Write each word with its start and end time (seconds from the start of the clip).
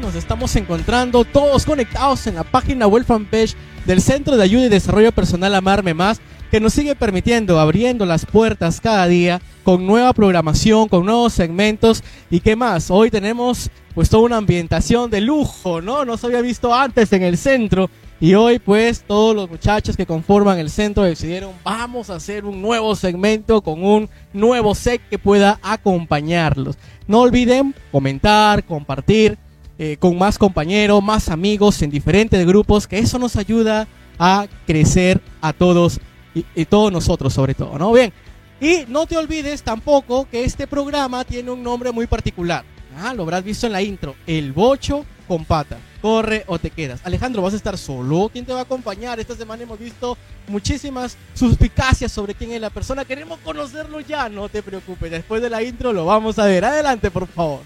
Nos 0.00 0.14
estamos 0.14 0.56
encontrando 0.56 1.24
todos 1.24 1.66
conectados 1.66 2.26
en 2.26 2.36
la 2.36 2.44
página 2.44 2.86
web 2.86 3.04
fanpage 3.04 3.54
del 3.84 4.00
Centro 4.00 4.36
de 4.36 4.44
Ayuda 4.44 4.66
y 4.66 4.68
Desarrollo 4.70 5.12
Personal 5.12 5.54
Amarme 5.54 5.92
Más, 5.92 6.20
que 6.50 6.58
nos 6.58 6.72
sigue 6.72 6.94
permitiendo, 6.94 7.60
abriendo 7.60 8.06
las 8.06 8.24
puertas 8.24 8.80
cada 8.80 9.06
día 9.06 9.42
con 9.62 9.86
nueva 9.86 10.14
programación, 10.14 10.88
con 10.88 11.04
nuevos 11.04 11.34
segmentos 11.34 12.02
y 12.30 12.40
qué 12.40 12.56
más. 12.56 12.90
Hoy 12.90 13.10
tenemos 13.10 13.70
pues 13.94 14.08
toda 14.08 14.24
una 14.24 14.38
ambientación 14.38 15.10
de 15.10 15.20
lujo, 15.20 15.82
¿no? 15.82 16.06
No 16.06 16.16
se 16.16 16.28
había 16.28 16.40
visto 16.40 16.74
antes 16.74 17.12
en 17.12 17.22
el 17.22 17.36
centro 17.36 17.90
y 18.20 18.34
hoy 18.34 18.58
pues 18.58 19.04
todos 19.06 19.36
los 19.36 19.50
muchachos 19.50 19.98
que 19.98 20.06
conforman 20.06 20.58
el 20.58 20.70
centro 20.70 21.02
decidieron 21.02 21.52
vamos 21.62 22.08
a 22.08 22.16
hacer 22.16 22.46
un 22.46 22.62
nuevo 22.62 22.96
segmento 22.96 23.60
con 23.60 23.84
un 23.84 24.08
nuevo 24.32 24.74
set 24.74 25.02
que 25.10 25.18
pueda 25.18 25.60
acompañarlos. 25.62 26.78
No 27.06 27.20
olviden 27.20 27.74
comentar, 27.92 28.64
compartir 28.64 29.38
eh, 29.82 29.96
con 29.98 30.18
más 30.18 30.36
compañeros, 30.36 31.02
más 31.02 31.30
amigos 31.30 31.80
en 31.80 31.90
diferentes 31.90 32.46
grupos, 32.46 32.86
que 32.86 32.98
eso 32.98 33.18
nos 33.18 33.36
ayuda 33.36 33.88
a 34.18 34.46
crecer 34.66 35.22
a 35.40 35.54
todos 35.54 36.00
y, 36.34 36.44
y 36.54 36.66
todos 36.66 36.92
nosotros 36.92 37.32
sobre 37.32 37.54
todo, 37.54 37.78
¿no? 37.78 37.90
Bien, 37.90 38.12
y 38.60 38.84
no 38.88 39.06
te 39.06 39.16
olvides 39.16 39.62
tampoco 39.62 40.28
que 40.30 40.44
este 40.44 40.66
programa 40.66 41.24
tiene 41.24 41.50
un 41.50 41.62
nombre 41.62 41.92
muy 41.92 42.06
particular. 42.06 42.62
Ah, 42.94 43.14
lo 43.14 43.22
habrás 43.22 43.42
visto 43.42 43.66
en 43.66 43.72
la 43.72 43.80
intro, 43.80 44.16
El 44.26 44.52
Bocho 44.52 45.06
con 45.26 45.46
Pata 45.46 45.78
corre 46.02 46.44
o 46.46 46.58
te 46.58 46.68
quedas. 46.68 47.00
Alejandro, 47.04 47.40
¿vas 47.40 47.54
a 47.54 47.56
estar 47.56 47.78
solo? 47.78 48.28
¿Quién 48.30 48.44
te 48.44 48.52
va 48.52 48.60
a 48.60 48.62
acompañar? 48.64 49.18
Esta 49.18 49.34
semana 49.34 49.62
hemos 49.62 49.78
visto 49.78 50.18
muchísimas 50.46 51.16
suspicacias 51.34 52.12
sobre 52.12 52.34
quién 52.34 52.52
es 52.52 52.60
la 52.60 52.70
persona. 52.70 53.06
Queremos 53.06 53.38
conocerlo 53.40 54.00
ya, 54.00 54.28
no 54.28 54.50
te 54.50 54.62
preocupes. 54.62 55.10
Después 55.10 55.40
de 55.40 55.48
la 55.48 55.62
intro 55.62 55.92
lo 55.92 56.04
vamos 56.04 56.38
a 56.38 56.44
ver. 56.44 56.64
Adelante, 56.64 57.10
por 57.10 57.26
favor. 57.26 57.60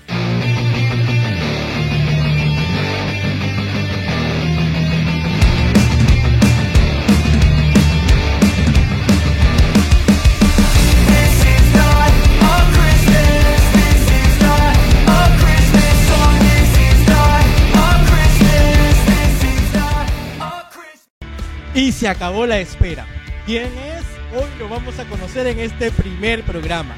Se 21.95 22.09
acabó 22.09 22.45
la 22.45 22.59
espera. 22.59 23.07
¿Quién 23.47 23.67
es? 23.67 24.05
Hoy 24.37 24.51
lo 24.59 24.69
vamos 24.69 24.99
a 24.99 25.05
conocer 25.05 25.47
en 25.47 25.61
este 25.61 25.93
primer 25.93 26.43
programa. 26.43 26.97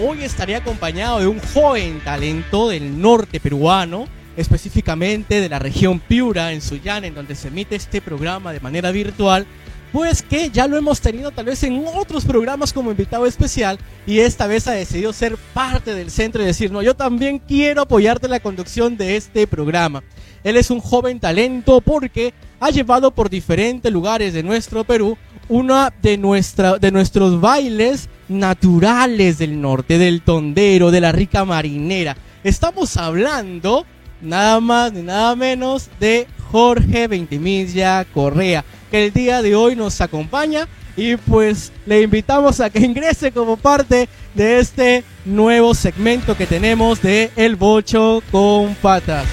Hoy 0.00 0.22
estaré 0.22 0.56
acompañado 0.56 1.20
de 1.20 1.26
un 1.26 1.38
joven 1.38 2.00
talento 2.00 2.70
del 2.70 2.98
norte 2.98 3.40
peruano, 3.40 4.08
específicamente 4.38 5.42
de 5.42 5.50
la 5.50 5.58
región 5.58 6.00
Piura, 6.00 6.52
en 6.52 6.62
Sullana, 6.62 7.06
en 7.06 7.14
donde 7.14 7.34
se 7.34 7.48
emite 7.48 7.76
este 7.76 8.00
programa 8.00 8.54
de 8.54 8.60
manera 8.60 8.90
virtual. 8.90 9.46
Pues 9.92 10.22
que 10.22 10.50
ya 10.50 10.66
lo 10.66 10.76
hemos 10.76 11.00
tenido 11.00 11.30
tal 11.30 11.46
vez 11.46 11.62
en 11.62 11.82
otros 11.94 12.24
programas 12.24 12.72
como 12.72 12.90
invitado 12.90 13.24
especial 13.26 13.78
y 14.06 14.18
esta 14.18 14.46
vez 14.46 14.68
ha 14.68 14.72
decidido 14.72 15.12
ser 15.12 15.36
parte 15.54 15.94
del 15.94 16.10
centro 16.10 16.42
y 16.42 16.46
decir, 16.46 16.70
no, 16.70 16.82
yo 16.82 16.94
también 16.94 17.38
quiero 17.38 17.82
apoyarte 17.82 18.26
en 18.26 18.32
la 18.32 18.40
conducción 18.40 18.96
de 18.96 19.16
este 19.16 19.46
programa. 19.46 20.02
Él 20.44 20.56
es 20.56 20.70
un 20.70 20.80
joven 20.80 21.20
talento 21.20 21.80
porque 21.80 22.34
ha 22.60 22.70
llevado 22.70 23.12
por 23.12 23.30
diferentes 23.30 23.90
lugares 23.90 24.34
de 24.34 24.42
nuestro 24.42 24.84
Perú 24.84 25.16
uno 25.48 25.88
de, 26.02 26.18
nuestra, 26.18 26.78
de 26.78 26.92
nuestros 26.92 27.40
bailes 27.40 28.08
naturales 28.28 29.38
del 29.38 29.60
norte, 29.60 29.96
del 29.96 30.20
tondero, 30.22 30.90
de 30.90 31.00
la 31.00 31.12
rica 31.12 31.44
marinera. 31.44 32.16
Estamos 32.44 32.96
hablando 32.96 33.86
nada 34.20 34.60
más 34.60 34.92
ni 34.92 35.02
nada 35.02 35.34
menos 35.36 35.88
de 35.98 36.26
Jorge 36.50 37.08
Ventimilla 37.08 38.04
Correa, 38.04 38.64
que 38.90 39.06
el 39.06 39.12
día 39.12 39.42
de 39.42 39.54
hoy 39.54 39.76
nos 39.76 40.00
acompaña 40.00 40.66
y 40.96 41.16
pues 41.16 41.72
le 41.86 42.02
invitamos 42.02 42.60
a 42.60 42.70
que 42.70 42.80
ingrese 42.80 43.32
como 43.32 43.56
parte 43.56 44.08
de 44.34 44.58
este 44.58 45.04
nuevo 45.24 45.74
segmento 45.74 46.36
que 46.36 46.46
tenemos 46.46 47.00
de 47.02 47.30
El 47.36 47.56
Bocho 47.56 48.22
con 48.30 48.74
Patas. 48.76 49.26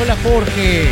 Hola 0.00 0.16
Jorge. 0.22 0.88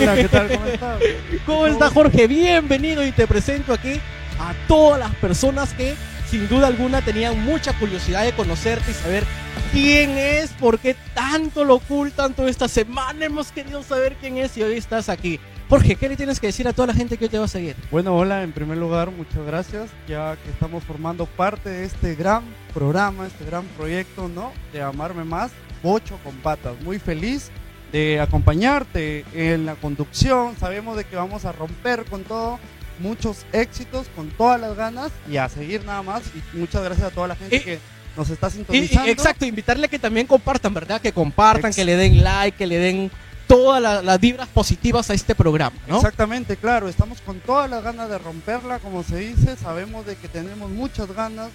Hola, 0.00 0.14
¿qué 0.14 0.28
tal? 0.28 0.48
¿Cómo 0.48 0.66
estás? 0.66 1.02
¿Cómo 1.46 1.66
está 1.66 1.90
Jorge? 1.90 2.26
Bienvenido 2.26 3.04
y 3.04 3.12
te 3.12 3.26
presento 3.26 3.72
aquí 3.72 4.00
a 4.38 4.54
todas 4.68 5.00
las 5.00 5.14
personas 5.16 5.74
que 5.74 5.94
sin 6.30 6.48
duda 6.48 6.68
alguna 6.68 7.02
tenían 7.02 7.44
mucha 7.44 7.72
curiosidad 7.78 8.24
de 8.24 8.32
conocerte 8.32 8.92
y 8.92 8.94
saber 8.94 9.24
quién 9.72 10.16
es, 10.16 10.50
por 10.52 10.78
qué 10.78 10.94
tanto 11.12 11.64
lo 11.64 11.74
ocultan 11.74 12.34
toda 12.34 12.48
esta 12.48 12.68
semana. 12.68 13.24
Hemos 13.24 13.50
querido 13.50 13.82
saber 13.82 14.16
quién 14.20 14.38
es 14.38 14.56
y 14.56 14.62
hoy 14.62 14.76
estás 14.76 15.08
aquí. 15.08 15.40
Jorge, 15.70 15.94
¿qué 15.94 16.08
le 16.08 16.16
tienes 16.16 16.40
que 16.40 16.48
decir 16.48 16.66
a 16.66 16.72
toda 16.72 16.88
la 16.88 16.94
gente 16.94 17.16
que 17.16 17.26
hoy 17.26 17.28
te 17.30 17.38
va 17.38 17.44
a 17.44 17.48
seguir? 17.48 17.76
Bueno, 17.92 18.16
hola, 18.16 18.42
en 18.42 18.50
primer 18.50 18.76
lugar, 18.76 19.12
muchas 19.12 19.46
gracias, 19.46 19.88
ya 20.08 20.36
que 20.42 20.50
estamos 20.50 20.82
formando 20.82 21.26
parte 21.26 21.70
de 21.70 21.84
este 21.84 22.16
gran 22.16 22.42
programa, 22.74 23.28
este 23.28 23.44
gran 23.44 23.64
proyecto, 23.78 24.28
¿no? 24.28 24.52
De 24.72 24.82
Amarme 24.82 25.22
Más, 25.22 25.52
Bocho 25.80 26.18
con 26.24 26.34
Patas. 26.38 26.74
Muy 26.82 26.98
feliz 26.98 27.50
de 27.92 28.18
acompañarte 28.18 29.24
en 29.32 29.64
la 29.64 29.76
conducción. 29.76 30.56
Sabemos 30.58 30.96
de 30.96 31.04
que 31.04 31.14
vamos 31.14 31.44
a 31.44 31.52
romper 31.52 32.04
con 32.06 32.24
todo, 32.24 32.58
muchos 32.98 33.46
éxitos, 33.52 34.08
con 34.16 34.28
todas 34.30 34.60
las 34.60 34.76
ganas 34.76 35.12
y 35.30 35.36
a 35.36 35.48
seguir 35.48 35.84
nada 35.84 36.02
más. 36.02 36.22
Y 36.34 36.56
muchas 36.58 36.82
gracias 36.82 37.06
a 37.06 37.10
toda 37.14 37.28
la 37.28 37.36
gente 37.36 37.56
Y- 37.56 37.60
que 37.60 37.78
nos 38.16 38.28
está 38.28 38.48
Y- 38.48 38.50
y- 38.50 38.52
sintonizando. 38.54 39.08
exacto, 39.08 39.46
invitarle 39.46 39.86
a 39.86 39.88
que 39.88 40.00
también 40.00 40.26
compartan, 40.26 40.74
¿verdad? 40.74 41.00
Que 41.00 41.12
compartan, 41.12 41.68
Ex- 41.70 41.76
que 41.76 41.84
le 41.84 41.94
den 41.96 42.24
like, 42.24 42.58
que 42.58 42.66
le 42.66 42.78
den 42.78 43.10
todas 43.54 43.82
la- 43.82 44.02
las 44.02 44.20
vibras 44.20 44.48
positivas 44.48 45.10
a 45.10 45.14
este 45.14 45.34
programa, 45.34 45.76
¿no? 45.86 45.96
Exactamente, 45.96 46.56
claro, 46.56 46.88
estamos 46.88 47.20
con 47.20 47.40
todas 47.40 47.68
las 47.68 47.82
ganas 47.82 48.08
de 48.08 48.18
romperla, 48.18 48.78
como 48.78 49.02
se 49.02 49.16
dice, 49.16 49.56
sabemos 49.56 50.06
de 50.06 50.16
que 50.16 50.28
tenemos 50.28 50.70
muchas 50.70 51.10
ganas, 51.12 51.50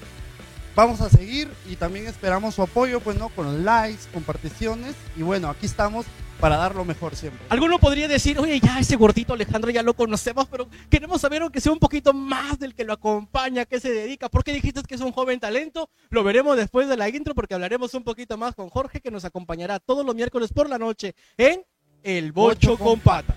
vamos 0.76 1.00
a 1.02 1.10
seguir 1.10 1.50
y 1.70 1.76
también 1.78 2.08
esperamos 2.08 2.56
su 2.56 2.62
apoyo, 2.62 3.00
pues 3.00 3.18
no, 3.18 3.30
con 3.30 3.64
likes, 3.64 4.04
comparticiones 4.14 4.94
y 5.16 5.22
bueno, 5.22 5.50
aquí 5.50 5.66
estamos 5.66 6.06
para 6.40 6.58
dar 6.58 6.76
lo 6.76 6.84
mejor 6.84 7.16
siempre. 7.16 7.40
Alguno 7.48 7.80
podría 7.80 8.10
decir, 8.10 8.38
oye, 8.40 8.60
ya 8.60 8.78
ese 8.78 8.98
gordito 8.98 9.32
Alejandro 9.34 9.72
ya 9.72 9.82
lo 9.82 9.94
conocemos, 9.94 10.48
pero 10.52 10.68
queremos 10.90 11.22
saber 11.22 11.42
aunque 11.42 11.62
sea 11.62 11.72
un 11.72 11.80
poquito 11.80 12.12
más 12.14 12.60
del 12.60 12.76
que 12.76 12.84
lo 12.84 12.92
acompaña, 12.92 13.62
a 13.62 13.66
qué 13.66 13.80
se 13.80 13.90
dedica. 13.90 14.28
¿Por 14.28 14.44
qué 14.44 14.52
dijiste 14.52 14.84
que 14.84 14.96
es 14.96 15.02
un 15.02 15.14
joven 15.14 15.40
talento? 15.40 15.90
Lo 16.10 16.26
veremos 16.26 16.58
después 16.58 16.90
de 16.90 16.98
la 16.98 17.08
intro 17.08 17.34
porque 17.34 17.54
hablaremos 17.54 17.94
un 17.94 18.04
poquito 18.04 18.38
más 18.38 18.54
con 18.54 18.68
Jorge 18.70 19.00
que 19.00 19.12
nos 19.12 19.24
acompañará 19.24 19.80
todos 19.80 20.06
los 20.06 20.14
miércoles 20.14 20.52
por 20.52 20.68
la 20.70 20.78
noche 20.78 21.16
en 21.38 21.64
El 22.06 22.32
Bocho 22.32 22.78
con 22.78 23.00
Patas. 23.00 23.36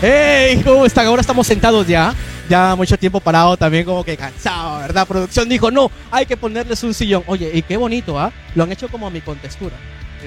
¡Hey! 0.00 0.62
¿Cómo 0.64 0.86
están? 0.86 1.06
Ahora 1.06 1.20
estamos 1.20 1.46
sentados 1.46 1.86
ya. 1.86 2.14
Ya 2.48 2.74
mucho 2.74 2.96
tiempo 2.96 3.20
parado, 3.20 3.58
también 3.58 3.84
como 3.84 4.02
que 4.02 4.16
cansado, 4.16 4.78
¿verdad? 4.78 5.06
Producción 5.06 5.46
dijo, 5.46 5.70
no, 5.70 5.90
hay 6.10 6.24
que 6.24 6.38
ponerles 6.38 6.82
un 6.84 6.94
sillón. 6.94 7.22
Oye, 7.26 7.50
y 7.52 7.60
qué 7.60 7.76
bonito, 7.76 8.18
¿ah? 8.18 8.32
Lo 8.54 8.64
han 8.64 8.72
hecho 8.72 8.88
como 8.88 9.06
a 9.06 9.10
mi 9.10 9.20
contextura. 9.20 9.76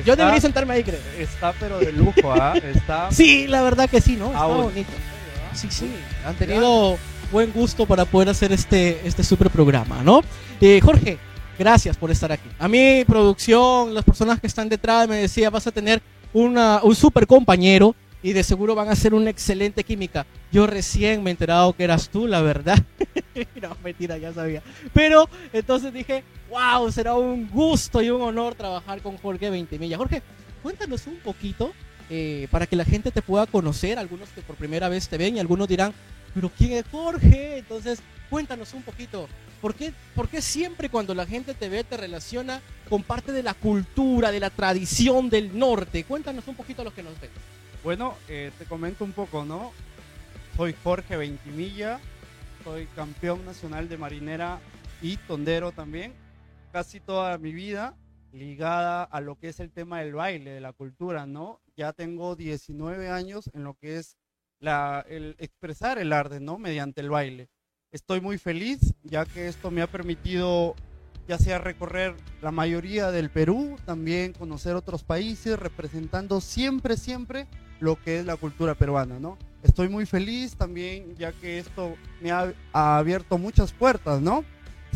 Yo 0.05 0.15
debería 0.15 0.39
sentarme 0.39 0.75
ahí, 0.75 0.83
creo. 0.83 0.99
Está 1.17 1.53
pero 1.59 1.79
de 1.79 1.91
lujo, 1.91 2.31
¿ah? 2.31 2.53
Está 2.55 3.11
Sí, 3.11 3.47
la 3.47 3.63
verdad 3.63 3.89
que 3.89 3.99
sí, 3.99 4.15
¿no? 4.15 4.27
Está 4.27 4.45
bonito. 4.45 4.91
Sí, 5.55 5.67
sí. 5.69 5.89
Han 6.25 6.35
tenido 6.35 6.97
buen 7.31 7.51
gusto 7.51 7.85
para 7.85 8.05
poder 8.05 8.29
hacer 8.29 8.51
este, 8.51 9.05
este 9.07 9.23
super 9.23 9.49
programa, 9.49 10.03
¿no? 10.03 10.21
Eh, 10.61 10.79
Jorge, 10.83 11.17
gracias 11.57 11.97
por 11.97 12.11
estar 12.11 12.31
aquí. 12.31 12.49
A 12.59 12.67
mi 12.67 13.03
producción, 13.05 13.93
las 13.93 14.03
personas 14.03 14.39
que 14.39 14.47
están 14.47 14.69
detrás 14.69 15.07
me 15.07 15.17
decía, 15.17 15.49
vas 15.49 15.65
a 15.67 15.71
tener 15.71 16.01
una, 16.33 16.81
un 16.83 16.95
super 16.95 17.25
compañero 17.25 17.95
y 18.21 18.33
de 18.33 18.43
seguro 18.43 18.75
van 18.75 18.89
a 18.89 18.93
hacer 18.93 19.13
una 19.13 19.29
excelente 19.29 19.83
química. 19.83 20.25
Yo 20.51 20.67
recién 20.67 21.23
me 21.23 21.29
he 21.29 21.31
enterado 21.31 21.73
que 21.73 21.83
eras 21.83 22.09
tú, 22.09 22.27
la 22.27 22.41
verdad. 22.41 22.77
no, 23.61 23.77
mentira, 23.83 24.17
ya 24.17 24.33
sabía. 24.33 24.61
Pero 24.93 25.29
entonces 25.53 25.93
dije, 25.93 26.23
wow, 26.49 26.91
será 26.91 27.15
un 27.15 27.49
gusto 27.49 28.01
y 28.01 28.09
un 28.09 28.21
honor 28.21 28.55
trabajar 28.55 29.01
con 29.01 29.17
Jorge 29.17 29.49
Ventimilla. 29.49 29.97
Jorge, 29.97 30.21
cuéntanos 30.63 31.05
un 31.07 31.17
poquito 31.17 31.71
eh, 32.09 32.47
para 32.51 32.67
que 32.67 32.75
la 32.75 32.85
gente 32.85 33.11
te 33.11 33.21
pueda 33.21 33.45
conocer, 33.47 33.97
algunos 33.97 34.29
que 34.29 34.41
por 34.41 34.55
primera 34.55 34.89
vez 34.89 35.07
te 35.07 35.17
ven 35.17 35.37
y 35.37 35.39
algunos 35.39 35.67
dirán, 35.67 35.93
pero 36.33 36.51
¿quién 36.55 36.73
es 36.73 36.85
Jorge? 36.91 37.57
Entonces, 37.57 37.99
cuéntanos 38.29 38.73
un 38.73 38.83
poquito, 38.83 39.27
¿por 39.61 39.73
qué, 39.73 39.93
por 40.13 40.27
qué 40.27 40.41
siempre 40.41 40.89
cuando 40.89 41.15
la 41.15 41.25
gente 41.25 41.53
te 41.53 41.69
ve 41.69 41.83
te 41.83 41.97
relaciona 41.97 42.61
con 42.89 43.03
parte 43.03 43.31
de 43.31 43.41
la 43.41 43.53
cultura, 43.53 44.31
de 44.31 44.39
la 44.39 44.49
tradición 44.49 45.29
del 45.29 45.57
norte? 45.57 46.03
Cuéntanos 46.03 46.47
un 46.47 46.55
poquito 46.55 46.81
a 46.81 46.85
los 46.85 46.93
que 46.93 47.03
nos 47.03 47.19
ven. 47.19 47.31
Bueno, 47.83 48.15
eh, 48.27 48.51
te 48.57 48.65
comento 48.65 49.03
un 49.03 49.11
poco, 49.11 49.45
¿no? 49.45 49.71
Soy 50.57 50.75
Jorge 50.83 51.17
Ventimilla, 51.17 51.99
soy 52.63 52.87
campeón 52.95 53.45
nacional 53.45 53.89
de 53.89 53.97
marinera 53.97 54.59
y 55.01 55.17
tondero 55.17 55.71
también. 55.71 56.13
Casi 56.71 56.99
toda 56.99 57.37
mi 57.37 57.51
vida 57.53 57.93
ligada 58.35 59.03
a 59.03 59.21
lo 59.21 59.37
que 59.37 59.49
es 59.49 59.59
el 59.59 59.71
tema 59.71 59.99
del 59.99 60.13
baile, 60.13 60.51
de 60.51 60.61
la 60.61 60.73
cultura, 60.73 61.25
¿no? 61.25 61.61
Ya 61.75 61.93
tengo 61.93 62.35
19 62.35 63.09
años 63.09 63.49
en 63.53 63.63
lo 63.63 63.75
que 63.75 63.97
es 63.97 64.17
la, 64.59 65.05
el 65.07 65.35
expresar 65.39 65.97
el 65.97 66.13
arte, 66.13 66.39
¿no? 66.39 66.57
Mediante 66.57 67.01
el 67.01 67.09
baile. 67.09 67.49
Estoy 67.91 68.19
muy 68.19 68.37
feliz 68.37 68.93
ya 69.03 69.25
que 69.25 69.47
esto 69.47 69.71
me 69.71 69.81
ha 69.81 69.87
permitido 69.87 70.75
ya 71.27 71.37
sea 71.37 71.57
recorrer 71.57 72.15
la 72.41 72.51
mayoría 72.51 73.09
del 73.11 73.29
Perú, 73.29 73.77
también 73.85 74.33
conocer 74.33 74.75
otros 74.75 75.03
países, 75.03 75.57
representando 75.57 76.39
siempre, 76.39 76.97
siempre 76.97 77.47
lo 77.79 78.01
que 78.01 78.19
es 78.19 78.25
la 78.25 78.37
cultura 78.37 78.75
peruana, 78.75 79.19
¿no? 79.19 79.37
Estoy 79.63 79.89
muy 79.89 80.05
feliz 80.05 80.55
también 80.55 81.15
ya 81.15 81.31
que 81.31 81.57
esto 81.57 81.95
me 82.21 82.31
ha, 82.31 82.53
abierto 82.73 83.37
muchas 83.37 83.73
puertas, 83.73 84.21
¿no? 84.21 84.45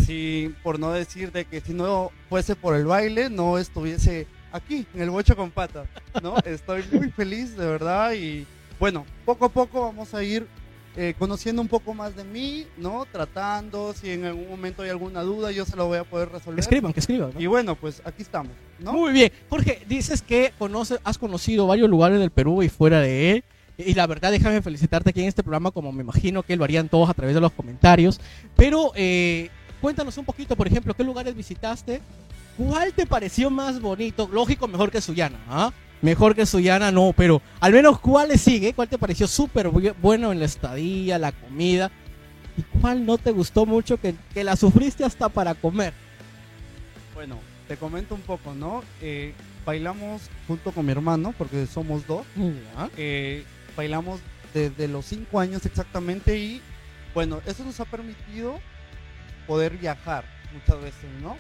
Si, 0.05 0.53
por 0.63 0.79
no 0.79 0.91
decir 0.91 1.31
de 1.31 1.45
que 1.45 1.61
si 1.61 1.73
no 1.73 2.11
fuese 2.29 2.55
por 2.55 2.75
el 2.75 2.85
baile, 2.85 3.29
no 3.29 3.57
estuviese 3.57 4.27
aquí, 4.51 4.85
en 4.93 5.01
el 5.01 5.09
bocho 5.09 5.35
con 5.35 5.51
patas, 5.51 5.87
¿no? 6.21 6.37
Estoy 6.45 6.83
muy 6.91 7.11
feliz, 7.11 7.55
de 7.55 7.65
verdad, 7.65 8.13
y 8.13 8.45
bueno, 8.79 9.05
poco 9.25 9.45
a 9.45 9.49
poco 9.49 9.81
vamos 9.81 10.13
a 10.13 10.23
ir 10.23 10.47
eh, 10.95 11.13
conociendo 11.19 11.61
un 11.61 11.67
poco 11.67 11.93
más 11.93 12.15
de 12.15 12.23
mí, 12.23 12.65
¿no? 12.77 13.05
Tratando, 13.11 13.93
si 13.93 14.09
en 14.11 14.25
algún 14.25 14.49
momento 14.49 14.81
hay 14.81 14.89
alguna 14.89 15.21
duda, 15.21 15.51
yo 15.51 15.63
se 15.63 15.75
lo 15.75 15.87
voy 15.87 15.99
a 15.99 16.03
poder 16.03 16.29
resolver. 16.29 16.59
Escriban, 16.59 16.93
que 16.93 16.99
escriban. 16.99 17.31
¿no? 17.33 17.39
Y 17.39 17.45
bueno, 17.45 17.75
pues 17.75 18.01
aquí 18.05 18.21
estamos, 18.21 18.51
¿no? 18.79 18.93
Muy 18.93 19.13
bien. 19.13 19.31
Jorge, 19.49 19.83
dices 19.87 20.21
que 20.21 20.51
conoces, 20.57 20.99
has 21.03 21.17
conocido 21.17 21.67
varios 21.67 21.89
lugares 21.89 22.19
del 22.19 22.31
Perú 22.31 22.63
y 22.63 22.69
fuera 22.69 22.99
de 23.01 23.31
él. 23.31 23.43
Y 23.77 23.93
la 23.93 24.07
verdad, 24.07 24.31
déjame 24.31 24.61
felicitarte 24.61 25.11
aquí 25.11 25.21
en 25.21 25.27
este 25.29 25.41
programa, 25.41 25.71
como 25.71 25.93
me 25.93 26.03
imagino 26.03 26.43
que 26.43 26.57
lo 26.57 26.65
harían 26.65 26.89
todos 26.89 27.09
a 27.09 27.13
través 27.13 27.33
de 27.33 27.39
los 27.39 27.53
comentarios. 27.53 28.19
Pero 28.57 28.91
eh, 28.95 29.49
cuéntanos 29.81 30.17
un 30.17 30.25
poquito, 30.25 30.55
por 30.55 30.67
ejemplo, 30.67 30.93
qué 30.93 31.03
lugares 31.03 31.35
visitaste, 31.35 32.01
cuál 32.57 32.93
te 32.93 33.05
pareció 33.05 33.49
más 33.49 33.79
bonito, 33.81 34.29
lógico, 34.31 34.67
mejor 34.67 34.91
que 34.91 35.01
Suyana, 35.01 35.37
¿ah? 35.49 35.71
Mejor 36.01 36.33
que 36.33 36.45
Suyana 36.45 36.91
no, 36.91 37.13
pero 37.15 37.41
al 37.59 37.73
menos 37.73 37.99
cuál 37.99 38.29
le 38.29 38.37
sigue, 38.37 38.73
cuál 38.73 38.87
te 38.87 38.97
pareció 38.97 39.27
súper 39.27 39.67
bu- 39.67 39.93
bueno 40.01 40.31
en 40.31 40.39
la 40.39 40.45
estadía, 40.45 41.17
la 41.17 41.31
comida, 41.33 41.91
y 42.57 42.61
cuál 42.79 43.05
no 43.05 43.17
te 43.17 43.31
gustó 43.31 43.65
mucho 43.65 43.97
que, 43.97 44.15
que 44.33 44.43
la 44.43 44.55
sufriste 44.55 45.03
hasta 45.03 45.27
para 45.29 45.55
comer. 45.55 45.93
Bueno, 47.13 47.37
te 47.67 47.75
comento 47.75 48.15
un 48.15 48.21
poco, 48.21 48.53
¿no? 48.53 48.81
Eh, 49.01 49.33
bailamos 49.65 50.21
junto 50.47 50.71
con 50.71 50.85
mi 50.85 50.91
hermano, 50.93 51.33
porque 51.37 51.65
somos 51.67 52.07
dos. 52.07 52.25
Eh, 52.97 53.43
bailamos 53.75 54.21
desde 54.53 54.87
los 54.87 55.05
cinco 55.05 55.39
años 55.39 55.65
exactamente 55.65 56.37
y 56.37 56.61
bueno, 57.13 57.41
eso 57.45 57.63
nos 57.65 57.79
ha 57.79 57.85
permitido 57.85 58.59
poder 59.49 59.77
viajar 59.77 60.25
muchas 60.53 60.79
veces, 60.79 61.09
¿no? 61.23 61.35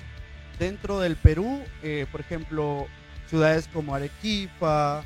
Dentro 0.57 0.99
del 0.99 1.15
Perú, 1.15 1.61
eh, 1.83 2.07
por 2.11 2.21
ejemplo, 2.21 2.87
ciudades 3.27 3.69
como 3.71 3.93
Arequipa, 3.93 5.03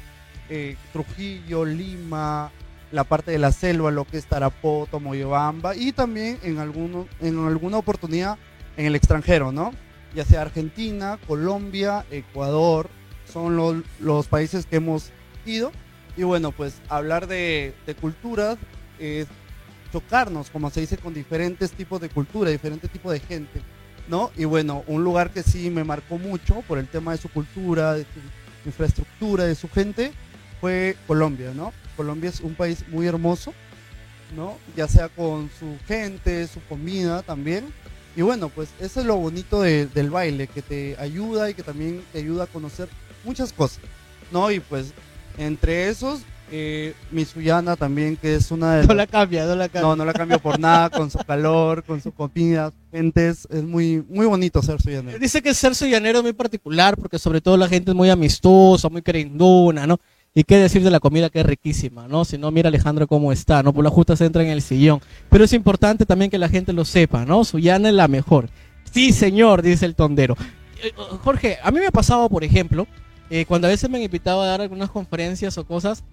eh, 0.50 0.78
Trujillo, 0.94 1.66
Lima, 1.66 2.50
la 2.94 3.04
parte 3.04 3.32
de 3.32 3.40
la 3.40 3.52
selva, 3.52 3.92
lo 3.92 4.06
que 4.06 4.18
es 4.18 4.26
Tarapoto, 4.26 5.02
Moyobamba 5.02 5.76
y 5.76 5.92
también 5.92 6.40
en, 6.44 6.60
alguno, 6.60 7.08
en 7.20 7.46
alguna 7.46 7.78
oportunidad 7.78 8.38
en 8.78 8.86
el 8.86 8.96
extranjero, 8.96 9.52
¿no? 9.52 9.74
Ya 10.16 10.24
sea 10.24 10.42
Argentina, 10.42 11.20
Colombia, 11.28 12.06
Ecuador, 12.10 12.90
son 13.32 13.58
los, 13.58 13.84
los 14.00 14.28
países 14.28 14.66
que 14.66 14.78
hemos 14.78 15.12
ido. 15.46 15.74
Y 16.16 16.24
bueno, 16.24 16.54
pues 16.54 16.82
hablar 16.88 17.28
de, 17.28 17.74
de 17.86 17.96
culturas 17.96 18.58
es 18.98 19.28
chocarnos, 19.94 20.50
como 20.50 20.70
se 20.72 20.82
dice, 20.82 20.98
con 20.98 21.14
diferentes 21.14 21.72
tipos 21.72 22.02
de 22.02 22.10
cultura, 22.10 22.50
diferentes 22.50 22.90
tipos 22.92 23.14
de 23.14 23.20
gente, 23.22 23.62
¿no? 24.10 24.32
Y 24.36 24.44
bueno, 24.46 24.84
un 24.88 25.04
lugar 25.06 25.30
que 25.30 25.44
sí 25.44 25.70
me 25.70 25.84
marcó 25.86 26.18
mucho 26.18 26.62
por 26.68 26.80
el 26.80 26.88
tema 26.88 27.12
de 27.14 27.20
su 27.20 27.30
cultura, 27.30 27.94
de 27.94 28.02
su 28.04 28.20
infraestructura, 28.66 29.46
de 29.46 29.56
su 29.56 29.70
gente, 29.70 30.12
fue 30.60 30.98
Colombia, 31.08 31.52
¿no? 31.56 31.72
Colombia 31.96 32.30
es 32.32 32.42
un 32.42 32.56
país 32.56 32.84
muy 32.90 33.06
hermoso, 33.08 33.54
¿no? 34.36 34.58
Ya 34.76 34.88
sea 34.88 35.10
con 35.10 35.50
su 35.60 35.78
gente, 35.88 36.48
su 36.48 36.60
comida 36.64 37.22
también. 37.22 37.66
Y 38.16 38.22
bueno, 38.24 38.50
pues 38.50 38.70
eso 38.80 39.00
es 39.00 39.06
lo 39.06 39.16
bonito 39.18 39.62
de- 39.62 39.86
del 39.88 40.10
baile, 40.10 40.48
que 40.48 40.62
te 40.62 40.96
ayuda 41.00 41.50
y 41.50 41.54
que 41.54 41.64
también 41.64 42.04
te 42.12 42.20
ayuda 42.20 42.46
a 42.46 42.48
conocer 42.48 42.90
muchas 43.24 43.54
cosas, 43.54 43.80
¿no? 44.32 44.50
Y 44.52 44.60
pues 44.60 44.94
entre 45.38 45.90
esos, 45.90 46.22
eh, 46.56 46.94
mi 47.10 47.26
Suyana 47.26 47.76
también, 47.76 48.16
que 48.16 48.36
es 48.36 48.52
una 48.52 48.76
de 48.76 48.86
No 48.86 48.94
la 48.94 49.08
cambia, 49.08 49.48
no 49.48 49.56
la 49.56 49.70
cambia. 49.70 49.82
no, 49.82 49.96
no 49.96 50.06
la 50.06 50.14
cambio 50.14 50.38
por 50.38 50.60
nada, 50.60 50.92
con 50.92 51.10
su 51.10 51.18
calor, 51.18 51.84
con 51.84 52.00
su 52.00 52.12
comida, 52.12 52.72
gente, 52.92 53.30
es, 53.30 53.48
es 53.50 53.64
muy, 53.64 54.06
muy 54.08 54.28
bonito 54.28 54.62
ser 54.62 54.80
suyanero. 54.80 55.18
Dice 55.18 55.42
que 55.42 55.52
ser 55.56 55.74
llanero 55.74 56.20
es 56.20 56.24
muy 56.24 56.34
particular 56.34 56.96
porque 56.96 57.18
sobre 57.18 57.42
todo 57.42 57.58
la 57.58 57.68
gente 57.68 57.90
es 57.90 57.98
muy 57.98 58.12
amistosa, 58.12 58.88
muy 58.88 59.02
querendona, 59.02 59.88
¿no? 59.88 60.00
Y 60.36 60.44
qué 60.44 60.58
decir 60.58 60.84
de 60.84 60.92
la 60.92 61.00
comida 61.00 61.32
que 61.32 61.40
es 61.40 61.46
riquísima, 61.48 62.08
¿no? 62.08 62.24
Si 62.24 62.38
no, 62.38 62.52
mira 62.52 62.68
Alejandro 62.68 63.08
cómo 63.08 63.32
está, 63.32 63.64
¿no? 63.64 63.74
Por 63.74 63.84
la 63.84 63.90
justa 63.90 64.16
se 64.16 64.26
entra 64.26 64.44
en 64.44 64.50
el 64.50 64.62
sillón. 64.62 65.02
Pero 65.30 65.46
es 65.46 65.54
importante 65.54 66.06
también 66.06 66.30
que 66.30 66.38
la 66.38 66.50
gente 66.50 66.72
lo 66.72 66.86
sepa, 66.86 67.26
¿no? 67.26 67.44
Suyana 67.46 67.90
es 67.90 67.96
la 67.96 68.08
mejor. 68.08 68.50
Sí, 68.92 69.12
señor, 69.12 69.64
dice 69.64 69.88
el 69.88 69.96
tondero. 69.96 70.38
Eh, 70.84 70.92
oh, 70.98 71.18
Jorge, 71.24 71.58
a 71.64 71.72
mí 71.72 71.80
me 71.80 71.88
ha 71.88 71.92
pasado, 71.92 72.30
por 72.30 72.44
ejemplo, 72.44 72.86
eh, 73.32 73.46
cuando 73.48 73.66
a 73.66 73.72
veces 73.72 73.90
me 73.90 73.98
han 73.98 74.04
invitado 74.04 74.44
a 74.44 74.46
dar 74.46 74.62
algunas 74.62 74.92
conferencias 74.92 75.58
o 75.58 75.66
cosas, 75.66 76.04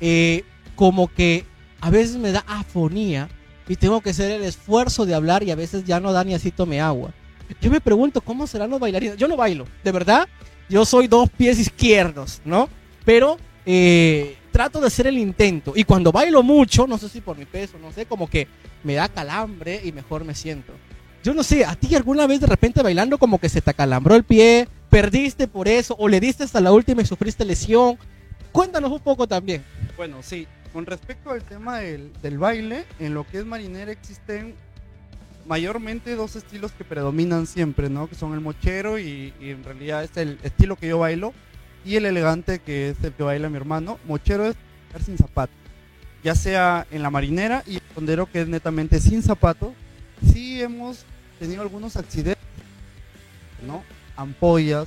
eh, 0.00 0.44
como 0.76 1.08
que 1.08 1.44
a 1.80 1.90
veces 1.90 2.16
me 2.16 2.32
da 2.32 2.44
afonía 2.46 3.28
y 3.68 3.76
tengo 3.76 4.00
que 4.00 4.10
hacer 4.10 4.30
el 4.30 4.42
esfuerzo 4.42 5.06
de 5.06 5.14
hablar 5.14 5.42
y 5.42 5.50
a 5.50 5.56
veces 5.56 5.84
ya 5.84 6.00
no 6.00 6.12
da 6.12 6.24
ni 6.24 6.34
así 6.34 6.50
tome 6.50 6.80
agua. 6.80 7.12
Yo 7.60 7.70
me 7.70 7.80
pregunto 7.80 8.20
cómo 8.20 8.46
serán 8.46 8.70
los 8.70 8.80
bailarines. 8.80 9.16
Yo 9.16 9.28
no 9.28 9.36
bailo, 9.36 9.66
de 9.82 9.92
verdad. 9.92 10.28
Yo 10.68 10.84
soy 10.84 11.08
dos 11.08 11.28
pies 11.30 11.58
izquierdos, 11.58 12.40
¿no? 12.44 12.68
Pero 13.04 13.38
eh, 13.66 14.36
trato 14.52 14.80
de 14.80 14.86
hacer 14.86 15.06
el 15.06 15.18
intento. 15.18 15.72
Y 15.74 15.84
cuando 15.84 16.12
bailo 16.12 16.42
mucho, 16.42 16.86
no 16.86 16.98
sé 16.98 17.08
si 17.08 17.20
por 17.20 17.36
mi 17.36 17.44
peso, 17.44 17.78
no 17.80 17.92
sé, 17.92 18.06
como 18.06 18.28
que 18.28 18.46
me 18.84 18.94
da 18.94 19.08
calambre 19.08 19.80
y 19.84 19.92
mejor 19.92 20.24
me 20.24 20.34
siento. 20.34 20.72
Yo 21.22 21.34
no 21.34 21.42
sé, 21.42 21.64
¿a 21.64 21.74
ti 21.74 21.94
alguna 21.94 22.26
vez 22.26 22.40
de 22.40 22.46
repente 22.46 22.82
bailando 22.82 23.18
como 23.18 23.38
que 23.38 23.48
se 23.48 23.60
te 23.60 23.70
acalambró 23.70 24.14
el 24.14 24.24
pie? 24.24 24.68
¿Perdiste 24.88 25.48
por 25.48 25.68
eso? 25.68 25.94
¿O 25.98 26.08
le 26.08 26.18
diste 26.18 26.44
hasta 26.44 26.60
la 26.60 26.72
última 26.72 27.02
y 27.02 27.06
sufriste 27.06 27.44
lesión? 27.44 27.98
Cuéntanos 28.52 28.90
un 28.90 29.00
poco 29.00 29.26
también. 29.26 29.64
Bueno, 29.96 30.18
sí, 30.22 30.46
con 30.72 30.86
respecto 30.86 31.30
al 31.30 31.42
tema 31.42 31.78
del, 31.78 32.12
del 32.22 32.38
baile, 32.38 32.84
en 32.98 33.14
lo 33.14 33.26
que 33.26 33.38
es 33.38 33.44
marinera 33.44 33.92
existen 33.92 34.54
mayormente 35.46 36.14
dos 36.14 36.36
estilos 36.36 36.72
que 36.72 36.84
predominan 36.84 37.46
siempre, 37.46 37.88
¿no? 37.88 38.08
Que 38.08 38.14
son 38.14 38.34
el 38.34 38.40
mochero 38.40 38.98
y, 38.98 39.32
y 39.40 39.50
en 39.50 39.64
realidad 39.64 40.04
es 40.04 40.16
el 40.16 40.38
estilo 40.42 40.76
que 40.76 40.88
yo 40.88 40.98
bailo 40.98 41.32
y 41.84 41.96
el 41.96 42.06
elegante 42.06 42.58
que 42.58 42.90
es 42.90 43.02
el 43.02 43.12
que 43.12 43.22
baila 43.22 43.48
mi 43.48 43.56
hermano. 43.56 43.98
Mochero 44.06 44.46
es 44.46 44.56
bailar 44.86 45.02
sin 45.04 45.18
zapatos, 45.18 45.56
ya 46.22 46.34
sea 46.34 46.86
en 46.90 47.02
la 47.02 47.10
marinera 47.10 47.62
y 47.66 47.76
el 47.76 47.82
tondero 47.94 48.30
que 48.30 48.42
es 48.42 48.48
netamente 48.48 49.00
sin 49.00 49.22
zapatos. 49.22 49.72
Sí 50.32 50.60
hemos 50.60 51.04
tenido 51.38 51.62
algunos 51.62 51.96
accidentes, 51.96 52.44
¿no? 53.66 53.82
Ampollas, 54.16 54.86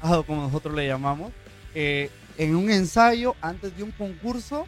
reventado 0.00 0.24
como 0.24 0.42
nosotros 0.42 0.74
le 0.74 0.86
llamamos, 0.86 1.32
eh, 1.74 2.10
en 2.36 2.54
un 2.54 2.70
ensayo 2.70 3.34
antes 3.40 3.76
de 3.76 3.82
un 3.82 3.90
concurso 3.90 4.66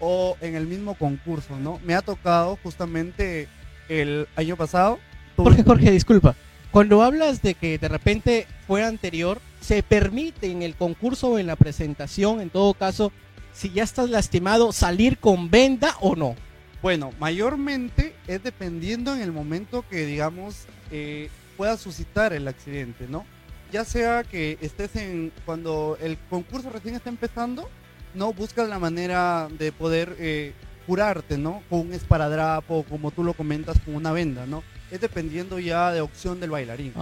o 0.00 0.36
en 0.40 0.56
el 0.56 0.66
mismo 0.66 0.94
concurso, 0.94 1.56
¿no? 1.56 1.80
Me 1.84 1.94
ha 1.94 2.02
tocado 2.02 2.58
justamente 2.62 3.48
el 3.88 4.26
año 4.34 4.56
pasado. 4.56 4.98
Jorge, 5.36 5.62
Jorge, 5.62 5.90
disculpa. 5.90 6.34
Cuando 6.72 7.02
hablas 7.02 7.42
de 7.42 7.54
que 7.54 7.78
de 7.78 7.88
repente 7.88 8.46
fue 8.66 8.82
anterior, 8.82 9.40
¿se 9.60 9.82
permite 9.82 10.50
en 10.50 10.62
el 10.62 10.74
concurso 10.74 11.28
o 11.28 11.38
en 11.38 11.46
la 11.46 11.56
presentación, 11.56 12.40
en 12.40 12.50
todo 12.50 12.74
caso, 12.74 13.12
si 13.52 13.70
ya 13.70 13.84
estás 13.84 14.10
lastimado, 14.10 14.72
salir 14.72 15.18
con 15.18 15.50
venda 15.50 15.96
o 16.00 16.16
no? 16.16 16.34
Bueno, 16.80 17.12
mayormente 17.20 18.14
es 18.26 18.42
dependiendo 18.42 19.14
en 19.14 19.20
el 19.20 19.30
momento 19.30 19.84
que, 19.88 20.04
digamos, 20.04 20.64
eh, 20.90 21.28
pueda 21.56 21.76
suscitar 21.76 22.32
el 22.32 22.48
accidente, 22.48 23.06
¿no? 23.08 23.24
Ya 23.72 23.86
sea 23.86 24.22
que 24.22 24.58
estés 24.60 24.94
en, 24.96 25.32
cuando 25.46 25.96
el 26.00 26.18
concurso 26.28 26.68
recién 26.68 26.94
está 26.94 27.08
empezando, 27.08 27.70
no 28.14 28.34
buscas 28.34 28.68
la 28.68 28.78
manera 28.78 29.48
de 29.58 29.72
poder 29.72 30.14
eh, 30.18 30.52
curarte, 30.86 31.38
¿no? 31.38 31.62
Con 31.70 31.80
un 31.80 31.94
esparadrapo, 31.94 32.84
como 32.88 33.10
tú 33.10 33.24
lo 33.24 33.32
comentas, 33.32 33.78
con 33.80 33.94
una 33.94 34.12
venda, 34.12 34.44
¿no? 34.44 34.62
Es 34.90 35.00
dependiendo 35.00 35.58
ya 35.58 35.90
de 35.90 36.02
opción 36.02 36.38
del 36.38 36.50
bailarín. 36.50 36.92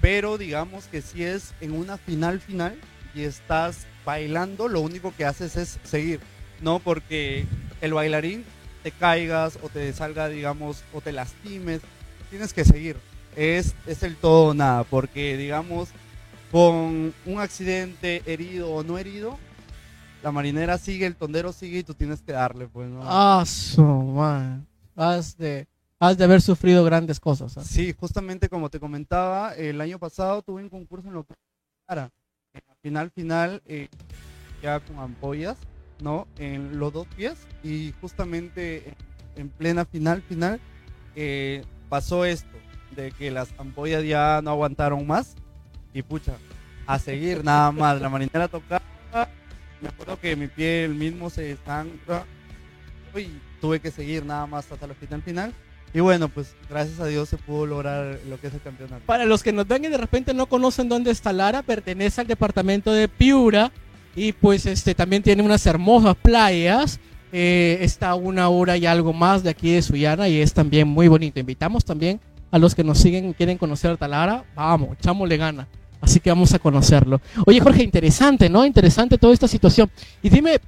Pero 0.00 0.38
digamos 0.38 0.86
que 0.86 1.02
si 1.02 1.22
es 1.22 1.54
en 1.60 1.72
una 1.72 1.96
final 1.98 2.40
final 2.40 2.76
y 3.14 3.22
estás 3.22 3.86
bailando, 4.04 4.66
lo 4.66 4.80
único 4.80 5.14
que 5.16 5.24
haces 5.24 5.56
es 5.56 5.78
seguir, 5.84 6.18
¿no? 6.60 6.80
Porque 6.80 7.46
el 7.80 7.94
bailarín 7.94 8.44
te 8.82 8.90
caigas 8.90 9.56
o 9.62 9.68
te 9.68 9.92
salga, 9.92 10.28
digamos, 10.28 10.82
o 10.92 11.00
te 11.00 11.12
lastimes, 11.12 11.80
tienes 12.28 12.52
que 12.52 12.64
seguir. 12.64 12.96
Es, 13.36 13.76
es 13.86 14.02
el 14.02 14.16
todo 14.16 14.48
o 14.48 14.54
nada, 14.54 14.82
porque 14.82 15.36
digamos, 15.36 15.90
con 16.50 17.12
un 17.26 17.40
accidente 17.40 18.22
herido 18.26 18.70
o 18.70 18.82
no 18.82 18.98
herido, 18.98 19.38
la 20.22 20.32
marinera 20.32 20.78
sigue, 20.78 21.06
el 21.06 21.16
tondero 21.16 21.52
sigue 21.52 21.78
y 21.78 21.82
tú 21.82 21.94
tienes 21.94 22.22
que 22.22 22.32
darle, 22.32 22.66
pues, 22.66 22.88
¿no? 22.88 23.00
Ah, 23.04 23.44
man. 23.78 24.66
Has 24.96 25.36
de, 25.36 25.68
has 26.00 26.18
de 26.18 26.24
haber 26.24 26.40
sufrido 26.40 26.84
grandes 26.84 27.20
cosas. 27.20 27.56
¿ah? 27.56 27.62
Sí, 27.64 27.94
justamente 27.98 28.48
como 28.48 28.68
te 28.68 28.80
comentaba, 28.80 29.54
el 29.54 29.80
año 29.80 29.98
pasado 29.98 30.42
tuve 30.42 30.62
un 30.62 30.68
concurso 30.68 31.08
en 31.08 31.14
lo 31.14 31.24
que 31.24 31.34
final 32.82 33.10
final, 33.10 33.62
eh, 33.66 33.88
ya 34.62 34.80
con 34.80 34.98
ampollas, 34.98 35.56
¿no? 36.00 36.26
En 36.38 36.78
los 36.78 36.92
dos 36.92 37.06
pies 37.08 37.46
y 37.62 37.92
justamente 38.00 38.94
en 39.36 39.48
plena 39.48 39.84
final, 39.84 40.22
final, 40.22 40.60
eh, 41.16 41.64
pasó 41.88 42.24
esto, 42.24 42.48
de 42.94 43.12
que 43.12 43.30
las 43.30 43.48
ampollas 43.58 44.04
ya 44.04 44.40
no 44.42 44.50
aguantaron 44.50 45.06
más 45.06 45.36
y 45.98 46.02
pucha, 46.02 46.34
a 46.86 46.98
seguir 46.98 47.44
nada 47.44 47.72
más. 47.72 48.00
La 48.00 48.08
marinera 48.08 48.48
tocaba, 48.48 48.82
me 49.80 49.88
acuerdo 49.88 50.18
que 50.20 50.36
mi 50.36 50.46
pie 50.46 50.84
el 50.84 50.94
mismo 50.94 51.28
se 51.28 51.50
estanca 51.50 52.24
y 53.16 53.28
tuve 53.60 53.80
que 53.80 53.90
seguir 53.90 54.24
nada 54.24 54.46
más 54.46 54.70
hasta 54.70 54.86
la 54.86 54.94
final. 54.94 55.52
Y 55.92 56.00
bueno, 56.00 56.28
pues 56.28 56.54
gracias 56.68 57.00
a 57.00 57.06
Dios 57.06 57.28
se 57.28 57.36
pudo 57.38 57.66
lograr 57.66 58.20
lo 58.28 58.38
que 58.40 58.48
es 58.48 58.54
el 58.54 58.60
campeonato. 58.60 59.02
Para 59.06 59.24
los 59.24 59.42
que 59.42 59.52
nos 59.52 59.66
ven 59.66 59.86
y 59.86 59.88
de 59.88 59.96
repente 59.96 60.34
no 60.34 60.46
conocen 60.46 60.88
dónde 60.88 61.10
está 61.10 61.32
Lara, 61.32 61.62
pertenece 61.62 62.20
al 62.20 62.26
departamento 62.26 62.92
de 62.92 63.08
Piura 63.08 63.72
y 64.14 64.32
pues 64.32 64.66
este 64.66 64.94
también 64.94 65.22
tiene 65.22 65.42
unas 65.42 65.66
hermosas 65.66 66.14
playas. 66.16 67.00
Eh, 67.32 67.78
está 67.80 68.10
a 68.10 68.14
una 68.14 68.48
hora 68.48 68.76
y 68.76 68.86
algo 68.86 69.12
más 69.12 69.42
de 69.42 69.50
aquí 69.50 69.72
de 69.72 69.82
Suyana 69.82 70.28
y 70.28 70.40
es 70.40 70.52
también 70.52 70.86
muy 70.88 71.08
bonito. 71.08 71.40
Invitamos 71.40 71.84
también 71.84 72.20
a 72.50 72.58
los 72.58 72.74
que 72.74 72.84
nos 72.84 72.98
siguen 72.98 73.30
y 73.30 73.34
quieren 73.34 73.58
conocer 73.58 73.96
Talara, 73.96 74.44
vamos, 74.54 74.96
le 75.26 75.36
gana. 75.36 75.66
Así 76.08 76.20
que 76.20 76.30
vamos 76.30 76.54
a 76.54 76.58
conocerlo. 76.58 77.20
Oye 77.44 77.60
Jorge, 77.60 77.82
interesante, 77.82 78.48
¿no? 78.48 78.64
Interesante 78.64 79.18
toda 79.18 79.34
esta 79.34 79.46
situación. 79.46 79.90
Y 80.22 80.30
dime, 80.30 80.58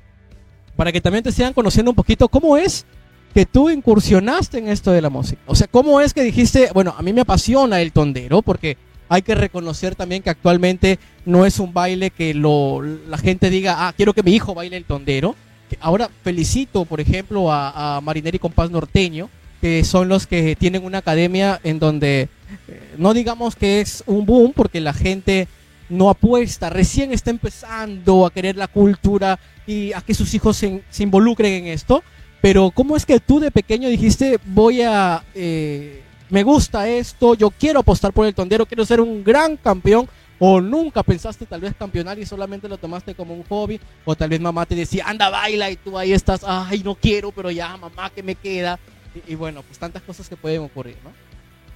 para 0.76 0.92
que 0.92 1.00
también 1.00 1.25
te 1.25 1.32
sigan 1.32 1.54
conociendo 1.54 1.90
un 1.90 1.94
poquito, 1.94 2.28
¿cómo 2.28 2.59
es 2.59 2.85
que 3.32 3.47
tú 3.47 3.70
incursionaste 3.70 4.59
en 4.59 4.68
esto 4.68 4.92
de 4.92 5.00
la 5.00 5.09
música? 5.09 5.40
O 5.47 5.54
sea, 5.54 5.66
¿cómo 5.66 6.02
es 6.02 6.12
que 6.12 6.23
dijiste, 6.23 6.68
bueno, 6.75 6.94
a 6.94 7.00
mí 7.00 7.14
me 7.14 7.23
apasiona 7.23 7.80
el 7.80 7.90
tondero 7.90 8.42
porque 8.42 8.76
hay 9.09 9.23
que 9.23 9.35
reconocer 9.35 9.94
también 9.94 10.23
que 10.23 10.28
actualmente 10.28 10.99
no 11.25 11.47
es 11.47 11.59
un 11.59 11.73
baile 11.73 12.11
que 12.11 12.35
lo, 12.35 12.82
la 12.82 13.16
gente 13.16 13.49
diga, 13.49 13.88
ah, 13.88 13.94
quiero 13.97 14.12
que 14.12 14.23
mi 14.23 14.35
hijo 14.35 14.52
baile 14.52 14.76
el 14.76 14.85
tondero. 14.85 15.37
Ahora 15.80 16.11
felicito, 16.23 16.85
por 16.85 17.00
ejemplo, 17.00 17.50
a, 17.50 17.97
a 17.97 18.00
Marineri 18.02 18.38
Compás 18.38 18.70
Norteño, 18.70 19.30
que 19.60 19.84
son 19.84 20.08
los 20.08 20.26
que 20.26 20.56
tienen 20.56 20.84
una 20.84 20.98
academia 20.98 21.60
en 21.64 21.78
donde 21.78 22.28
eh, 22.68 22.94
no 22.96 23.14
digamos 23.14 23.56
que 23.56 23.80
es 23.80 24.02
un 24.06 24.26
boom, 24.26 24.52
porque 24.54 24.80
la 24.80 24.92
gente 24.92 25.48
no 25.88 26.08
apuesta, 26.08 26.70
recién 26.70 27.12
está 27.12 27.30
empezando 27.30 28.24
a 28.24 28.30
querer 28.30 28.56
la 28.56 28.68
cultura 28.68 29.38
y 29.66 29.92
a 29.92 30.00
que 30.00 30.14
sus 30.14 30.32
hijos 30.34 30.56
se, 30.56 30.82
involucren 30.98 31.52
en 31.52 31.66
esto, 31.66 32.02
pero 32.40 32.70
¿cómo 32.70 32.96
es 32.96 33.04
que 33.04 33.20
tú 33.20 33.40
de 33.40 33.50
pequeño 33.50 33.88
dijiste, 33.88 34.38
voy 34.46 34.82
a, 34.82 35.24
eh, 35.34 36.02
me 36.30 36.42
gusta 36.42 36.88
esto, 36.88 37.34
yo 37.34 37.50
quiero 37.50 37.80
apostar 37.80 38.12
por 38.12 38.26
el 38.26 38.34
tondero, 38.34 38.66
quiero 38.66 38.86
ser 38.86 39.00
un 39.00 39.22
gran 39.22 39.56
campeón? 39.56 40.08
¿O 40.42 40.58
nunca 40.58 41.02
pensaste 41.02 41.44
tal 41.44 41.60
vez 41.60 41.74
campeonar 41.78 42.18
y 42.18 42.24
solamente 42.24 42.66
lo 42.66 42.78
tomaste 42.78 43.14
como 43.14 43.34
un 43.34 43.42
hobby? 43.42 43.78
¿O 44.06 44.14
tal 44.14 44.30
vez 44.30 44.40
mamá 44.40 44.64
te 44.64 44.74
decía, 44.74 45.04
anda, 45.06 45.28
baila 45.28 45.70
y 45.70 45.76
tú 45.76 45.98
ahí 45.98 46.14
estás, 46.14 46.40
ay, 46.46 46.80
no 46.82 46.94
quiero, 46.94 47.30
pero 47.30 47.50
ya, 47.50 47.76
mamá, 47.76 48.08
que 48.08 48.22
me 48.22 48.34
queda? 48.36 48.78
Y, 49.26 49.34
bueno, 49.34 49.62
pues 49.62 49.78
tantas 49.78 50.02
cosas 50.02 50.28
que 50.28 50.36
pueden 50.36 50.62
ocurrir, 50.62 50.96
¿no? 51.02 51.12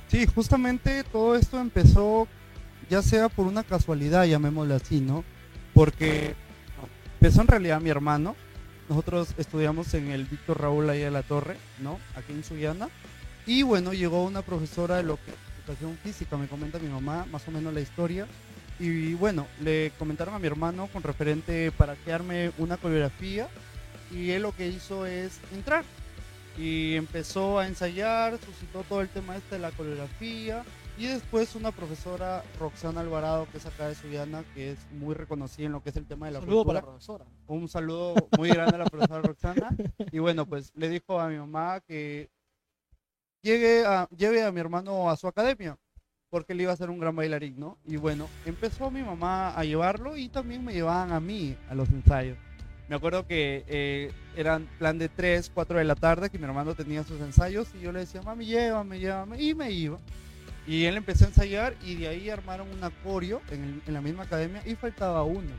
Sí, 0.08 0.26
justamente 0.26 1.02
todo 1.04 1.34
esto 1.34 1.58
empezó 1.58 2.28
ya 2.88 3.02
sea 3.02 3.28
por 3.28 3.46
una 3.46 3.64
casualidad, 3.64 4.26
llamémoslo 4.26 4.74
así, 4.74 5.00
¿no? 5.00 5.24
Porque 5.72 6.34
empezó 7.14 7.40
en 7.40 7.48
realidad 7.48 7.80
mi 7.80 7.90
hermano, 7.90 8.36
nosotros 8.88 9.34
estudiamos 9.38 9.92
en 9.94 10.10
el 10.10 10.26
Víctor 10.26 10.60
Raúl 10.60 10.88
ahí 10.90 11.00
de 11.00 11.10
la 11.10 11.22
Torre, 11.22 11.56
¿no? 11.80 11.98
Aquí 12.14 12.32
en 12.32 12.44
Suyana. 12.44 12.88
Y 13.46 13.62
bueno, 13.62 13.92
llegó 13.92 14.24
una 14.24 14.42
profesora 14.42 14.96
de 14.96 15.02
lo 15.02 15.18
educación 15.64 15.96
física, 16.02 16.36
me 16.36 16.46
comenta 16.46 16.78
mi 16.78 16.88
mamá 16.88 17.26
más 17.30 17.46
o 17.48 17.50
menos 17.50 17.72
la 17.72 17.80
historia. 17.80 18.26
Y 18.78 19.14
bueno, 19.14 19.46
le 19.62 19.92
comentaron 19.98 20.34
a 20.34 20.38
mi 20.38 20.46
hermano 20.46 20.88
con 20.92 21.02
referente 21.02 21.72
para 21.72 21.94
crearme 21.94 22.52
una 22.58 22.76
coreografía 22.76 23.48
y 24.10 24.30
él 24.30 24.42
lo 24.42 24.52
que 24.52 24.68
hizo 24.68 25.06
es 25.06 25.38
entrar 25.52 25.84
y 26.56 26.94
empezó 26.94 27.58
a 27.58 27.66
ensayar, 27.66 28.38
suscitó 28.38 28.82
todo 28.82 29.00
el 29.00 29.08
tema 29.08 29.36
este 29.36 29.56
de 29.56 29.60
la 29.60 29.70
coreografía 29.72 30.64
y 30.96 31.06
después 31.06 31.56
una 31.56 31.72
profesora, 31.72 32.44
Roxana 32.60 33.00
Alvarado, 33.00 33.48
que 33.50 33.58
es 33.58 33.66
acá 33.66 33.88
de 33.88 33.96
Suyana, 33.96 34.44
que 34.54 34.72
es 34.72 34.78
muy 34.92 35.14
reconocida 35.14 35.66
en 35.66 35.72
lo 35.72 35.82
que 35.82 35.90
es 35.90 35.96
el 35.96 36.06
tema 36.06 36.26
de 36.26 36.32
la 36.32 36.38
Un 36.38 36.44
saludo 36.44 36.64
para 36.64 36.80
la 36.80 36.86
profesora. 36.86 37.24
Un 37.48 37.68
saludo 37.68 38.14
muy 38.38 38.50
grande 38.50 38.76
a 38.76 38.78
la 38.78 38.84
profesora 38.84 39.22
Roxana. 39.22 39.74
Y 40.12 40.20
bueno, 40.20 40.46
pues 40.46 40.70
le 40.76 40.88
dijo 40.88 41.20
a 41.20 41.28
mi 41.28 41.36
mamá 41.36 41.80
que 41.80 42.30
llegue 43.42 43.84
a, 43.84 44.08
lleve 44.16 44.44
a 44.44 44.52
mi 44.52 44.60
hermano 44.60 45.10
a 45.10 45.16
su 45.16 45.26
academia, 45.26 45.76
porque 46.30 46.52
él 46.52 46.60
iba 46.60 46.72
a 46.72 46.76
ser 46.76 46.90
un 46.90 47.00
gran 47.00 47.16
bailarín, 47.16 47.58
¿no? 47.58 47.76
Y 47.84 47.96
bueno, 47.96 48.28
empezó 48.46 48.88
mi 48.92 49.02
mamá 49.02 49.50
a 49.50 49.64
llevarlo 49.64 50.16
y 50.16 50.28
también 50.28 50.64
me 50.64 50.72
llevaban 50.72 51.10
a 51.10 51.18
mí 51.18 51.56
a 51.68 51.74
los 51.74 51.88
ensayos. 51.90 52.38
Me 52.88 52.96
acuerdo 52.96 53.26
que 53.26 53.64
eh, 53.66 54.12
eran 54.36 54.68
plan 54.78 54.98
de 54.98 55.08
3, 55.08 55.50
4 55.54 55.78
de 55.78 55.84
la 55.84 55.94
tarde, 55.94 56.28
que 56.28 56.38
mi 56.38 56.44
hermano 56.44 56.74
tenía 56.74 57.02
sus 57.02 57.20
ensayos 57.20 57.68
y 57.74 57.80
yo 57.80 57.92
le 57.92 58.00
decía, 58.00 58.20
mami, 58.22 58.44
llévame, 58.46 58.98
llévame, 58.98 59.40
y 59.40 59.54
me 59.54 59.70
iba. 59.70 59.98
Y 60.66 60.84
él 60.84 60.96
empezó 60.96 61.24
a 61.24 61.28
ensayar 61.28 61.74
y 61.82 61.94
de 61.96 62.08
ahí 62.08 62.30
armaron 62.30 62.70
un 62.70 62.82
acorio 62.84 63.40
en, 63.50 63.82
en 63.86 63.94
la 63.94 64.00
misma 64.00 64.24
academia 64.24 64.62
y 64.66 64.74
faltaba 64.74 65.22
uno. 65.24 65.50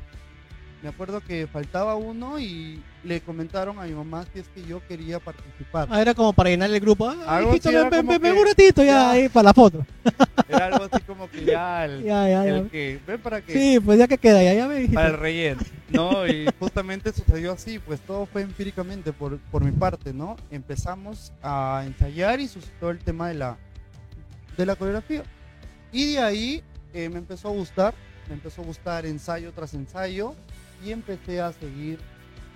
Me 0.85 0.89
acuerdo 0.89 1.19
que 1.19 1.47
faltaba 1.47 1.95
uno 1.95 2.37
y 2.37 2.79
le 3.03 3.19
comentaron 3.19 3.79
a 3.79 3.85
mi 3.85 3.93
mamá 3.93 4.23
si 4.31 4.41
es 4.41 4.47
que 4.49 4.63
yo 4.67 4.85
quería 4.87 5.19
participar. 5.19 5.87
Ah, 5.89 5.99
era 5.99 6.13
como 6.13 6.31
para 6.31 6.51
llenar 6.51 6.69
el 6.69 6.79
grupo. 6.79 7.09
Ah, 7.09 7.37
algo 7.37 7.55
hijito, 7.55 7.71
ven, 7.89 8.05
ven, 8.05 8.21
ven, 8.21 8.37
un 8.37 8.45
ratito 8.45 8.83
ya, 8.83 9.09
ahí 9.09 9.27
para 9.27 9.45
la 9.45 9.53
foto. 9.55 9.83
Era 10.47 10.67
algo 10.67 10.87
así 10.91 11.01
como 11.01 11.27
que 11.27 11.43
ya 11.43 11.85
el, 11.85 12.03
ya, 12.05 12.29
ya, 12.29 12.45
el 12.45 12.69
que, 12.69 12.99
ven 13.07 13.19
para 13.19 13.41
que. 13.41 13.51
Sí, 13.51 13.79
pues 13.79 13.97
ya 13.97 14.07
que 14.07 14.19
queda, 14.19 14.43
ya, 14.43 14.53
ya 14.53 14.67
me 14.67 14.75
dijiste. 14.75 14.93
Para 14.93 15.07
el 15.07 15.17
relleno, 15.17 15.61
¿no? 15.89 16.27
Y 16.27 16.45
justamente 16.59 17.11
sucedió 17.11 17.53
así, 17.53 17.79
pues 17.79 17.99
todo 18.01 18.27
fue 18.27 18.43
empíricamente 18.43 19.11
por, 19.11 19.39
por 19.39 19.63
mi 19.63 19.71
parte, 19.71 20.13
¿no? 20.13 20.35
Empezamos 20.51 21.33
a 21.41 21.81
ensayar 21.83 22.39
y 22.39 22.47
suscitó 22.47 22.91
el 22.91 22.99
tema 22.99 23.29
de 23.29 23.33
la, 23.33 23.57
de 24.55 24.67
la 24.67 24.75
coreografía. 24.75 25.23
Y 25.91 26.13
de 26.13 26.19
ahí 26.19 26.63
eh, 26.93 27.09
me 27.09 27.17
empezó 27.17 27.47
a 27.47 27.53
gustar, 27.53 27.95
me 28.27 28.35
empezó 28.35 28.61
a 28.61 28.65
gustar 28.65 29.07
ensayo 29.07 29.51
tras 29.51 29.73
ensayo 29.73 30.35
y 30.83 30.91
empecé 30.91 31.41
a 31.41 31.51
seguir, 31.53 31.99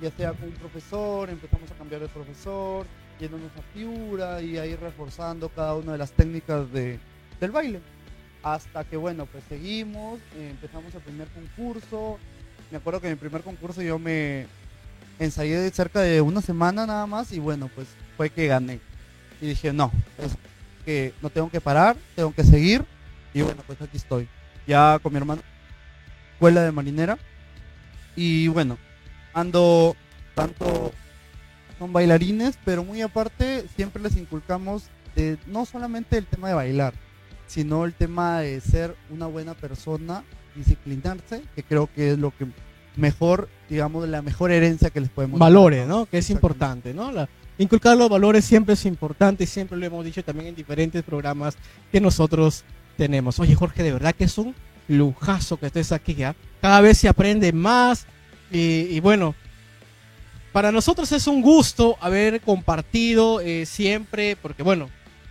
ya 0.02 0.12
sea 0.12 0.34
con 0.34 0.50
un 0.50 0.56
profesor, 0.56 1.30
empezamos 1.30 1.70
a 1.72 1.76
cambiar 1.76 2.02
de 2.02 2.08
profesor, 2.08 2.86
yéndonos 3.20 3.52
a 3.58 3.62
figura 3.74 4.42
y 4.42 4.58
ahí 4.58 4.76
reforzando 4.76 5.50
cada 5.50 5.76
una 5.76 5.94
de 5.94 5.98
las 5.98 6.12
técnicas 6.12 6.72
de, 6.72 7.00
del 7.40 7.52
baile. 7.52 7.82
Hasta 8.42 8.86
que, 8.86 8.96
bueno, 8.96 9.26
pues 9.26 9.44
seguimos, 9.50 10.20
empezamos 10.38 10.94
el 10.96 11.02
primer 11.02 11.28
concurso. 11.30 12.18
Me 12.72 12.78
acuerdo 12.78 13.02
que 13.02 13.08
en 13.08 13.14
mi 13.14 13.20
primer 13.20 13.42
concurso 13.42 13.82
yo 13.82 14.00
me 14.00 14.48
ensayé 15.20 15.58
de 15.58 15.70
cerca 15.72 16.00
de 16.00 16.22
una 16.22 16.42
semana 16.42 16.86
nada 16.86 17.06
más 17.06 17.32
y 17.34 17.40
bueno, 17.40 17.70
pues 17.76 17.88
fue 18.16 18.30
que 18.30 18.48
gané. 18.48 18.80
Y 19.42 19.48
dije, 19.48 19.74
no, 19.74 19.92
es 20.18 20.32
que 20.86 21.14
no 21.22 21.30
tengo 21.30 21.50
que 21.50 21.60
parar, 21.60 21.98
tengo 22.16 22.34
que 22.34 22.44
seguir. 22.44 22.86
Y 23.34 23.42
bueno, 23.42 23.62
pues 23.68 23.82
aquí 23.82 23.98
estoy. 23.98 24.28
Ya 24.66 25.00
con 25.04 25.12
mi 25.12 25.18
hermano, 25.18 25.42
escuela 26.34 26.64
de 26.64 26.72
marinera. 26.72 27.18
Y 28.20 28.50
bueno, 28.50 28.78
ando 29.34 29.96
tanto 30.36 30.92
con 31.80 31.94
bailarines, 31.94 32.60
pero 32.66 32.84
muy 32.84 33.02
aparte 33.02 33.64
siempre 33.78 34.04
les 34.04 34.18
inculcamos 34.18 34.90
de, 35.16 35.38
no 35.48 35.66
solamente 35.66 36.18
el 36.18 36.26
tema 36.26 36.50
de 36.50 36.54
bailar, 36.54 36.94
sino 37.48 37.86
el 37.86 37.94
tema 37.94 38.42
de 38.42 38.60
ser 38.60 38.94
una 39.10 39.28
buena 39.28 39.54
persona, 39.54 40.26
disciplinarse, 40.54 41.44
que 41.56 41.64
creo 41.64 41.88
que 41.96 42.12
es 42.12 42.20
lo 42.20 42.32
que 42.32 42.46
mejor, 42.98 43.48
digamos, 43.70 44.06
la 44.10 44.22
mejor 44.22 44.52
herencia 44.52 44.90
que 44.90 45.00
les 45.00 45.10
podemos 45.10 45.40
Valores, 45.40 45.88
¿no? 45.88 46.06
Que 46.06 46.18
es 46.18 46.30
importante, 46.30 46.94
¿no? 46.94 47.14
La, 47.14 47.30
inculcar 47.58 47.96
los 47.96 48.10
valores 48.10 48.44
siempre 48.44 48.74
es 48.74 48.86
importante 48.86 49.46
y 49.46 49.48
siempre 49.48 49.78
lo 49.78 49.86
hemos 49.86 50.04
dicho 50.04 50.26
también 50.26 50.48
en 50.50 50.56
diferentes 50.56 51.04
programas 51.04 51.56
que 51.90 52.02
nosotros 52.02 52.66
tenemos. 52.98 53.40
Oye, 53.40 53.56
Jorge, 53.56 53.82
de 53.82 53.94
verdad 53.94 54.14
que 54.14 54.26
es 54.26 54.38
un 54.38 54.54
lujazo 54.90 55.56
que 55.58 55.68
estés 55.68 55.94
aquí, 55.94 56.16
¿ya? 56.16 56.36
Cada 56.62 56.82
vez 56.82 56.98
se 56.98 57.08
aprende 57.08 57.54
más 57.54 58.06
y, 58.52 59.00
bueno, 59.00 59.36
para 60.52 60.72
nosotros 60.72 61.12
es 61.12 61.28
un 61.28 61.42
gusto 61.42 61.98
haber 62.02 62.42
compartido 62.42 63.40
eh, 63.42 63.66
siempre, 63.66 64.36
porque 64.36 64.64
bueno, 64.64 64.90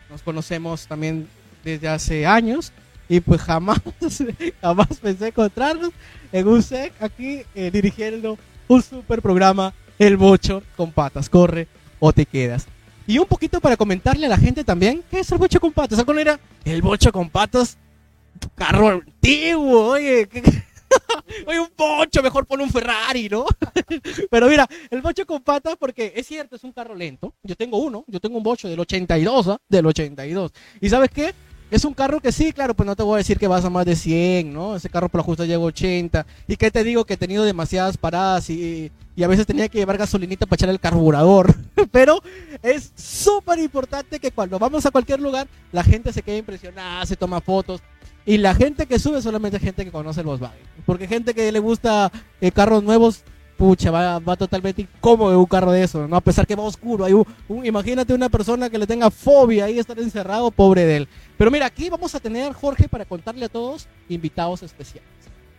nos 0.08 0.22
conocemos 0.22 0.86
también 0.86 1.28
desde 1.64 1.88
hace 1.88 2.26
años 2.26 2.72
y 3.08 3.20
pues 3.20 3.40
jamás, 3.40 3.80
jamás 4.60 4.88
pensé 5.02 5.28
encontrarnos 5.28 5.90
en 6.32 6.46
un 6.46 6.62
SEC 6.62 6.92
aquí 7.00 7.42
eh, 7.54 7.70
dirigiendo 7.72 8.38
un 8.68 8.82
super 8.82 9.22
programa, 9.22 9.74
El 9.98 10.16
Bocho 10.16 10.62
con 10.76 10.92
Patas, 10.92 11.28
corre 11.28 11.66
o 11.98 12.12
te 12.12 12.26
quedas. 12.26 12.66
Y 13.06 13.18
un 13.18 13.26
poquito 13.26 13.60
para 13.60 13.76
comentarle 13.76 14.26
a 14.26 14.28
la 14.28 14.36
gente 14.36 14.62
también, 14.62 15.02
¿qué 15.10 15.20
es 15.20 15.32
el 15.32 15.38
Bocho 15.38 15.58
con 15.58 15.72
Patas? 15.72 16.04
¿Cuál 16.04 16.18
era? 16.18 16.38
El 16.64 16.82
Bocho 16.82 17.10
con 17.10 17.30
Patas, 17.30 17.78
carro 18.54 18.88
antiguo, 18.88 19.86
oye, 19.86 20.28
oye, 21.46 21.60
un 21.60 21.70
bocho, 21.76 22.22
mejor 22.22 22.46
pon 22.46 22.60
un 22.60 22.70
Ferrari, 22.70 23.28
¿no? 23.28 23.46
Pero 24.30 24.48
mira, 24.48 24.66
el 24.90 25.02
bocho 25.02 25.26
con 25.26 25.42
patas, 25.42 25.76
porque 25.78 26.12
es 26.16 26.26
cierto, 26.26 26.56
es 26.56 26.64
un 26.64 26.72
carro 26.72 26.94
lento. 26.94 27.34
Yo 27.42 27.56
tengo 27.56 27.78
uno, 27.78 28.04
yo 28.06 28.20
tengo 28.20 28.36
un 28.36 28.42
bocho 28.42 28.68
del 28.68 28.80
82, 28.80 29.48
¿ah? 29.48 29.58
del 29.68 29.86
82. 29.86 30.52
¿Y 30.80 30.88
sabes 30.88 31.10
qué? 31.10 31.34
Es 31.70 31.84
un 31.84 31.92
carro 31.92 32.20
que 32.20 32.32
sí, 32.32 32.52
claro, 32.52 32.74
pues 32.74 32.86
no 32.86 32.96
te 32.96 33.02
voy 33.02 33.16
a 33.16 33.18
decir 33.18 33.38
que 33.38 33.46
vas 33.46 33.62
a 33.62 33.68
más 33.68 33.84
de 33.84 33.94
100, 33.94 34.54
¿no? 34.54 34.76
Ese 34.76 34.88
carro 34.88 35.10
por 35.10 35.18
lo 35.18 35.24
justo 35.24 35.44
llega 35.44 35.58
a 35.58 35.66
80. 35.66 36.26
¿Y 36.46 36.56
qué 36.56 36.70
te 36.70 36.82
digo? 36.82 37.04
Que 37.04 37.14
he 37.14 37.18
tenido 37.18 37.44
demasiadas 37.44 37.98
paradas 37.98 38.48
y, 38.48 38.90
y 39.14 39.22
a 39.22 39.28
veces 39.28 39.46
tenía 39.46 39.68
que 39.68 39.76
llevar 39.76 39.98
gasolinita 39.98 40.46
para 40.46 40.56
echar 40.56 40.70
el 40.70 40.80
carburador. 40.80 41.54
Pero 41.92 42.22
es 42.62 42.92
súper 42.96 43.58
importante 43.58 44.18
que 44.18 44.30
cuando 44.30 44.58
vamos 44.58 44.86
a 44.86 44.90
cualquier 44.90 45.20
lugar, 45.20 45.46
la 45.70 45.84
gente 45.84 46.10
se 46.10 46.22
quede 46.22 46.38
impresionada, 46.38 47.04
se 47.04 47.16
toma 47.16 47.42
fotos. 47.42 47.82
Y 48.28 48.36
la 48.36 48.54
gente 48.54 48.84
que 48.84 48.98
sube 48.98 49.22
solamente 49.22 49.58
gente 49.58 49.86
que 49.86 49.90
conoce 49.90 50.20
el 50.20 50.26
Volkswagen. 50.26 50.60
Porque 50.84 51.08
gente 51.08 51.32
que 51.32 51.50
le 51.50 51.58
gusta 51.60 52.12
eh, 52.42 52.52
carros 52.52 52.82
nuevos, 52.84 53.22
pucha, 53.56 53.90
va, 53.90 54.18
va 54.18 54.36
totalmente 54.36 54.82
incómodo 54.82 55.38
un 55.38 55.46
carro 55.46 55.72
de 55.72 55.82
eso, 55.82 56.06
¿no? 56.06 56.14
A 56.16 56.20
pesar 56.20 56.46
que 56.46 56.54
va 56.54 56.62
oscuro. 56.64 57.06
Hay 57.06 57.14
un, 57.14 57.24
un- 57.48 57.64
imagínate 57.64 58.12
una 58.12 58.28
persona 58.28 58.68
que 58.68 58.76
le 58.76 58.86
tenga 58.86 59.10
fobia 59.10 59.64
ahí 59.64 59.78
estar 59.78 59.98
encerrado, 59.98 60.50
pobre 60.50 60.84
de 60.84 60.96
él. 60.98 61.08
Pero 61.38 61.50
mira, 61.50 61.64
aquí 61.64 61.88
vamos 61.88 62.14
a 62.14 62.20
tener, 62.20 62.52
Jorge, 62.52 62.86
para 62.86 63.06
contarle 63.06 63.46
a 63.46 63.48
todos, 63.48 63.88
invitados 64.10 64.62
especiales. 64.62 65.08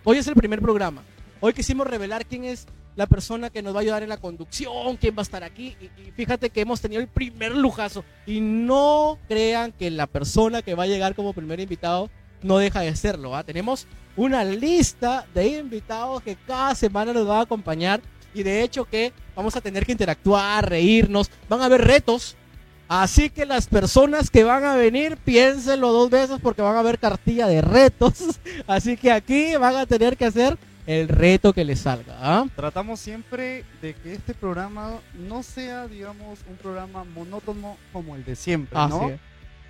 Hoy 0.04 0.20
es 0.20 0.28
el 0.28 0.36
primer 0.36 0.62
programa. 0.62 1.02
Hoy 1.42 1.54
quisimos 1.54 1.88
revelar 1.88 2.24
quién 2.28 2.44
es 2.46 2.68
la 2.96 3.08
persona 3.08 3.50
que 3.50 3.64
nos 3.64 3.74
va 3.74 3.80
a 3.80 3.82
ayudar 3.82 4.04
en 4.04 4.10
la 4.10 4.18
conducción, 4.18 4.96
quién 4.98 5.16
va 5.16 5.22
a 5.22 5.24
estar 5.24 5.44
aquí. 5.44 5.76
Y, 5.82 5.86
y 6.08 6.12
fíjate 6.12 6.52
que 6.52 6.62
hemos 6.62 6.82
tenido 6.82 7.02
el 7.02 7.08
primer 7.08 7.56
lujazo. 7.56 8.04
Y 8.28 8.42
no 8.42 9.18
crean 9.28 9.72
que 9.72 9.90
la 9.90 10.06
persona 10.06 10.62
que 10.62 10.76
va 10.76 10.84
a 10.84 10.88
llegar 10.88 11.16
como 11.16 11.34
primer 11.34 11.60
invitado 11.60 12.10
no 12.42 12.58
deja 12.58 12.82
de 12.82 12.96
serlo. 12.96 13.36
¿ah? 13.36 13.44
Tenemos 13.44 13.88
una 14.16 14.44
lista 14.44 15.26
de 15.34 15.60
invitados 15.60 16.22
que 16.22 16.36
cada 16.36 16.76
semana 16.76 17.14
nos 17.14 17.28
va 17.28 17.40
a 17.40 17.44
acompañar. 17.44 18.02
Y 18.34 18.44
de 18.44 18.64
hecho 18.64 18.86
que 18.86 19.12
vamos 19.36 19.56
a 19.56 19.62
tener 19.62 19.86
que 19.86 19.92
interactuar, 19.92 20.70
reírnos. 20.70 21.32
Van 21.48 21.62
a 21.62 21.66
haber 21.66 21.82
retos. 21.82 22.36
Así 22.88 23.30
que 23.30 23.46
las 23.46 23.68
personas 23.68 24.32
que 24.32 24.44
van 24.44 24.64
a 24.64 24.76
venir, 24.76 25.18
piénsenlo 25.18 25.92
dos 25.92 26.10
veces 26.10 26.40
porque 26.42 26.62
van 26.64 26.76
a 26.76 26.80
haber 26.80 26.98
cartilla 26.98 27.48
de 27.48 27.62
retos. 27.62 28.40
Así 28.68 28.98
que 28.98 29.12
aquí 29.12 29.56
van 29.58 29.76
a 29.76 29.86
tener 29.86 30.18
que 30.18 30.26
hacer 30.26 30.58
el 30.88 31.08
reto 31.08 31.54
que 31.54 31.64
les 31.64 31.82
salga. 31.82 32.16
¿ah? 32.20 32.46
Tratamos 32.56 33.00
siempre 33.00 33.64
de 33.80 33.94
que 33.94 34.14
este 34.14 34.34
programa 34.34 34.94
no 35.14 35.44
sea, 35.44 35.88
digamos, 35.88 36.40
un 36.50 36.56
programa 36.56 37.04
monótono 37.04 37.78
como 37.94 38.16
el 38.16 38.26
de 38.26 38.36
siempre, 38.36 38.78
Así 38.80 38.94
¿no? 38.94 39.20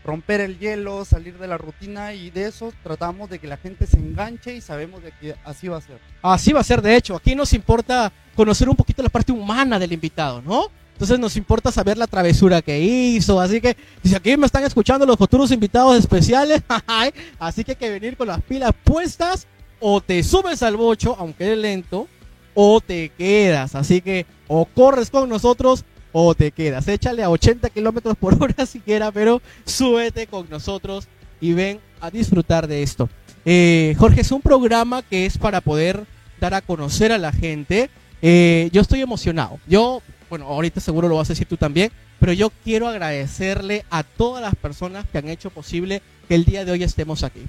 Romper 0.10 0.42
el 0.42 0.58
hielo, 0.58 1.06
salir 1.06 1.38
de 1.38 1.48
la 1.48 1.60
rutina 1.60 2.16
y 2.16 2.32
de 2.32 2.48
eso 2.48 2.74
tratamos 2.82 3.30
de 3.30 3.38
que 3.38 3.46
la 3.46 3.58
gente 3.58 3.86
se 3.86 3.98
enganche 3.98 4.56
y 4.56 4.60
sabemos 4.60 5.04
de 5.04 5.12
que 5.12 5.36
así 5.46 5.68
va 5.68 5.78
a 5.78 5.82
ser. 5.82 6.00
Así 6.24 6.52
va 6.52 6.62
a 6.62 6.64
ser, 6.64 6.82
de 6.82 6.96
hecho. 6.96 7.16
Aquí 7.16 7.36
nos 7.36 7.54
importa 7.54 8.12
conocer 8.36 8.68
un 8.68 8.76
poquito 8.76 9.04
la 9.04 9.10
parte 9.10 9.32
humana 9.32 9.78
del 9.78 9.94
invitado, 9.94 10.42
¿no? 10.42 10.72
Entonces 10.94 11.20
nos 11.20 11.38
importa 11.38 11.72
saber 11.72 11.96
la 11.96 12.08
travesura 12.08 12.64
que 12.64 12.80
hizo. 12.80 13.40
Así 13.40 13.62
que, 13.62 13.78
si 14.04 14.16
aquí 14.16 14.36
me 14.36 14.48
están 14.48 14.64
escuchando 14.64 15.06
los 15.06 15.16
futuros 15.16 15.52
invitados 15.52 15.96
especiales, 16.00 16.64
así 17.40 17.64
que 17.64 17.74
hay 17.74 17.78
que 17.78 17.90
venir 17.92 18.18
con 18.18 18.30
las 18.30 18.42
pilas 18.42 18.72
puestas. 18.84 19.46
O 19.80 20.02
te 20.02 20.24
subes 20.24 20.64
al 20.64 20.76
bocho, 20.76 21.16
aunque 21.20 21.52
es 21.52 21.58
lento, 21.60 22.08
o 22.56 22.82
te 22.82 23.10
quedas. 23.16 23.76
Así 23.76 24.02
que, 24.02 24.26
o 24.48 24.66
corres 24.66 25.12
con 25.12 25.30
nosotros, 25.30 25.86
o 26.12 26.34
te 26.36 26.52
quedas. 26.52 26.88
Échale 26.88 27.24
a 27.24 27.30
80 27.30 27.70
kilómetros 27.70 28.18
por 28.18 28.36
hora 28.44 28.66
siquiera, 28.66 29.12
pero 29.12 29.42
súbete 29.66 30.28
con 30.28 30.50
nosotros 30.50 31.08
y 31.42 31.54
ven 31.54 31.80
a 32.02 32.10
disfrutar 32.10 32.68
de 32.68 32.84
esto. 32.84 33.10
Eh, 33.46 33.96
Jorge, 33.98 34.22
es 34.22 34.32
un 34.32 34.42
programa 34.42 35.02
que 35.02 35.26
es 35.26 35.38
para 35.38 35.62
poder 35.62 36.06
dar 36.40 36.54
a 36.54 36.62
conocer 36.62 37.12
a 37.12 37.18
la 37.18 37.32
gente. 37.32 37.90
Eh, 38.22 38.70
yo 38.72 38.82
estoy 38.82 39.02
emocionado. 39.02 39.60
Yo, 39.68 40.02
bueno, 40.30 40.46
ahorita 40.46 40.80
seguro 40.80 41.08
lo 41.08 41.16
vas 41.16 41.30
a 41.30 41.34
decir 41.34 41.48
tú 41.48 41.58
también, 41.58 41.92
pero 42.20 42.34
yo 42.34 42.52
quiero 42.64 42.88
agradecerle 42.88 43.86
a 43.90 44.04
todas 44.04 44.42
las 44.42 44.56
personas 44.56 45.06
que 45.12 45.18
han 45.18 45.30
hecho 45.30 45.50
posible 45.50 46.02
que 46.28 46.36
el 46.36 46.46
día 46.46 46.66
de 46.66 46.72
hoy 46.72 46.84
estemos 46.84 47.24
aquí. 47.24 47.42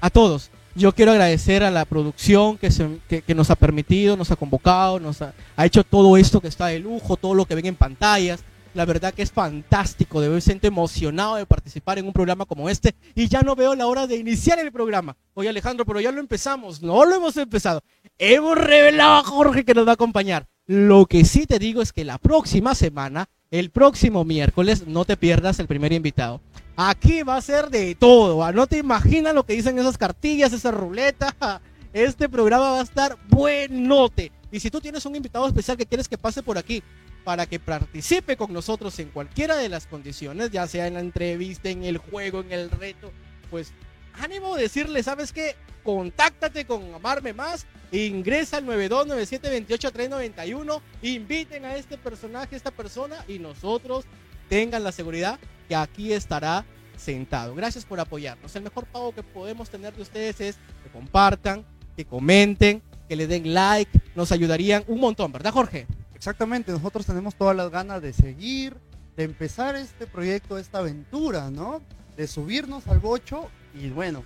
A 0.00 0.10
todos. 0.10 0.50
Yo 0.74 0.92
quiero 0.92 1.12
agradecer 1.12 1.62
a 1.62 1.70
la 1.70 1.84
producción 1.84 2.58
que, 2.58 2.70
se- 2.70 2.98
que- 3.08 3.22
que 3.22 3.34
nos 3.34 3.50
ha 3.50 3.54
permitido, 3.54 4.16
nos 4.16 4.30
ha 4.30 4.36
convocado, 4.36 4.98
nos 4.98 5.22
ha, 5.22 5.32
ha 5.56 5.66
hecho 5.66 5.84
todo 5.84 6.16
esto 6.16 6.40
que 6.40 6.48
está 6.48 6.66
de 6.66 6.80
lujo, 6.80 7.16
todo 7.16 7.34
lo 7.34 7.44
que 7.44 7.54
ven 7.54 7.66
en 7.66 7.76
pantallas. 7.76 8.42
La 8.74 8.84
verdad 8.84 9.14
que 9.14 9.22
es 9.22 9.30
fantástico, 9.30 10.20
de 10.20 10.28
ver 10.28 10.42
siento 10.42 10.66
emocionado 10.66 11.36
de 11.36 11.46
participar 11.46 12.00
en 12.00 12.06
un 12.08 12.12
programa 12.12 12.44
como 12.44 12.68
este 12.68 12.92
y 13.14 13.28
ya 13.28 13.42
no 13.42 13.54
veo 13.54 13.76
la 13.76 13.86
hora 13.86 14.08
de 14.08 14.16
iniciar 14.16 14.58
el 14.58 14.72
programa. 14.72 15.16
Oye 15.34 15.48
Alejandro, 15.48 15.84
pero 15.86 16.00
ya 16.00 16.10
lo 16.10 16.18
empezamos, 16.18 16.82
no 16.82 17.04
lo 17.04 17.14
hemos 17.14 17.36
empezado. 17.36 17.82
Hemos 18.18 18.58
revelado 18.58 19.18
a 19.18 19.22
Jorge 19.22 19.64
que 19.64 19.74
nos 19.74 19.86
va 19.86 19.92
a 19.92 19.94
acompañar. 19.94 20.48
Lo 20.66 21.06
que 21.06 21.24
sí 21.24 21.46
te 21.46 21.60
digo 21.60 21.82
es 21.82 21.92
que 21.92 22.04
la 22.04 22.18
próxima 22.18 22.74
semana, 22.74 23.28
el 23.52 23.70
próximo 23.70 24.24
miércoles, 24.24 24.88
no 24.88 25.04
te 25.04 25.16
pierdas 25.16 25.60
el 25.60 25.68
primer 25.68 25.92
invitado. 25.92 26.40
Aquí 26.76 27.22
va 27.22 27.36
a 27.36 27.40
ser 27.40 27.70
de 27.70 27.94
todo. 27.94 28.52
No 28.52 28.66
te 28.66 28.78
imaginas 28.78 29.34
lo 29.34 29.46
que 29.46 29.54
dicen 29.54 29.78
esas 29.78 29.96
cartillas, 29.96 30.52
esa 30.52 30.70
ruleta. 30.70 31.34
Este 31.92 32.28
programa 32.28 32.72
va 32.72 32.80
a 32.80 32.82
estar 32.82 33.16
buenote. 33.28 34.32
Y 34.50 34.58
si 34.58 34.68
tú 34.68 34.80
tienes 34.80 35.06
un 35.06 35.14
invitado 35.14 35.46
especial 35.46 35.76
que 35.76 35.86
quieres 35.86 36.08
que 36.08 36.18
pase 36.18 36.42
por 36.42 36.58
aquí 36.58 36.82
para 37.22 37.46
que 37.46 37.60
participe 37.60 38.36
con 38.36 38.52
nosotros 38.52 38.98
en 38.98 39.10
cualquiera 39.10 39.56
de 39.56 39.68
las 39.68 39.86
condiciones, 39.86 40.50
ya 40.50 40.66
sea 40.66 40.88
en 40.88 40.94
la 40.94 41.00
entrevista, 41.00 41.68
en 41.68 41.84
el 41.84 41.98
juego, 41.98 42.40
en 42.40 42.50
el 42.50 42.68
reto, 42.68 43.12
pues 43.48 43.72
ánimo 44.14 44.56
de 44.56 44.62
decirle, 44.62 45.04
¿sabes 45.04 45.32
qué? 45.32 45.54
Contáctate 45.84 46.66
con 46.66 46.92
Amarme 46.94 47.32
Más, 47.32 47.64
ingresa 47.92 48.56
al 48.56 48.66
9297283191, 48.66 50.80
inviten 51.02 51.64
a 51.64 51.76
este 51.76 51.96
personaje, 51.96 52.56
esta 52.56 52.72
persona 52.72 53.24
y 53.28 53.38
nosotros 53.38 54.04
tengan 54.48 54.82
la 54.82 54.90
seguridad 54.90 55.38
que 55.68 55.74
aquí 55.74 56.12
estará 56.12 56.64
sentado. 56.96 57.54
Gracias 57.54 57.84
por 57.84 58.00
apoyarnos. 58.00 58.54
El 58.56 58.62
mejor 58.62 58.86
pago 58.86 59.14
que 59.14 59.22
podemos 59.22 59.68
tener 59.68 59.94
de 59.94 60.02
ustedes 60.02 60.40
es 60.40 60.56
que 60.82 60.90
compartan, 60.90 61.64
que 61.96 62.04
comenten, 62.04 62.82
que 63.08 63.16
le 63.16 63.26
den 63.26 63.52
like, 63.52 64.00
nos 64.14 64.32
ayudarían 64.32 64.84
un 64.86 65.00
montón, 65.00 65.32
¿verdad 65.32 65.52
Jorge? 65.52 65.86
Exactamente, 66.14 66.72
nosotros 66.72 67.04
tenemos 67.04 67.34
todas 67.34 67.54
las 67.54 67.70
ganas 67.70 68.00
de 68.00 68.12
seguir, 68.12 68.76
de 69.16 69.24
empezar 69.24 69.76
este 69.76 70.06
proyecto, 70.06 70.56
esta 70.56 70.78
aventura, 70.78 71.50
¿no? 71.50 71.82
De 72.16 72.26
subirnos 72.26 72.86
al 72.86 72.98
bocho 72.98 73.50
y 73.74 73.90
bueno, 73.90 74.24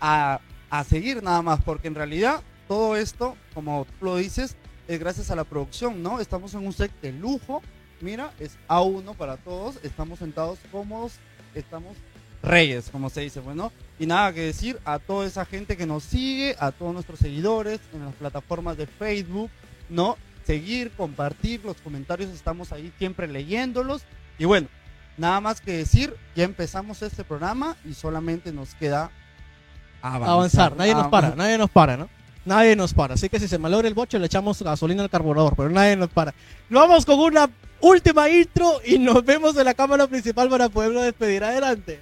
a, 0.00 0.40
a 0.70 0.84
seguir 0.84 1.22
nada 1.22 1.42
más, 1.42 1.60
porque 1.62 1.88
en 1.88 1.94
realidad 1.94 2.40
todo 2.66 2.96
esto, 2.96 3.36
como 3.52 3.84
tú 3.84 4.06
lo 4.06 4.16
dices, 4.16 4.56
es 4.88 4.98
gracias 4.98 5.30
a 5.30 5.36
la 5.36 5.44
producción, 5.44 6.02
¿no? 6.02 6.20
Estamos 6.20 6.54
en 6.54 6.66
un 6.66 6.72
set 6.72 6.90
de 7.00 7.12
lujo, 7.12 7.62
mira, 8.00 8.32
es 8.38 8.56
A1 8.68 9.14
para 9.16 9.36
todos, 9.36 9.78
estamos 9.82 10.18
sentados 10.18 10.58
cómodos, 10.70 11.14
estamos 11.54 11.96
reyes, 12.42 12.90
como 12.90 13.10
se 13.10 13.22
dice, 13.22 13.40
bueno, 13.40 13.72
y 13.98 14.06
nada 14.06 14.32
que 14.32 14.42
decir 14.42 14.78
a 14.84 14.98
toda 14.98 15.26
esa 15.26 15.44
gente 15.44 15.76
que 15.76 15.86
nos 15.86 16.04
sigue, 16.04 16.56
a 16.58 16.72
todos 16.72 16.92
nuestros 16.92 17.18
seguidores 17.18 17.80
en 17.92 18.04
las 18.04 18.14
plataformas 18.14 18.76
de 18.76 18.86
Facebook, 18.86 19.50
¿no? 19.88 20.16
Seguir, 20.44 20.90
compartir 20.92 21.64
los 21.64 21.78
comentarios, 21.78 22.30
estamos 22.30 22.70
ahí 22.72 22.92
siempre 22.98 23.26
leyéndolos. 23.26 24.02
Y 24.38 24.44
bueno, 24.44 24.68
nada 25.16 25.40
más 25.40 25.60
que 25.60 25.72
decir, 25.72 26.14
ya 26.36 26.44
empezamos 26.44 27.00
este 27.02 27.24
programa 27.24 27.76
y 27.84 27.94
solamente 27.94 28.52
nos 28.52 28.74
queda 28.74 29.10
avanzar. 30.02 30.30
avanzar. 30.30 30.76
Nadie 30.76 30.94
nos 30.94 31.08
para, 31.08 31.34
nadie 31.34 31.56
nos 31.56 31.70
para, 31.70 31.96
¿no? 31.96 32.08
Nadie 32.44 32.76
nos 32.76 32.92
para. 32.92 33.14
Así 33.14 33.30
que 33.30 33.40
si 33.40 33.48
se 33.48 33.58
malogra 33.58 33.88
el 33.88 33.94
boche, 33.94 34.18
le 34.18 34.26
echamos 34.26 34.60
gasolina 34.62 35.02
al 35.02 35.08
carburador, 35.08 35.54
pero 35.56 35.70
nadie 35.70 35.96
nos 35.96 36.10
para. 36.10 36.34
Vamos 36.68 37.06
con 37.06 37.18
una 37.18 37.48
última 37.84 38.30
intro 38.30 38.80
y 38.84 38.98
nos 38.98 39.22
vemos 39.24 39.56
en 39.56 39.64
la 39.66 39.74
cámara 39.74 40.06
principal 40.06 40.48
para 40.48 40.68
podernos 40.68 41.04
despedir. 41.04 41.44
Adelante. 41.44 42.00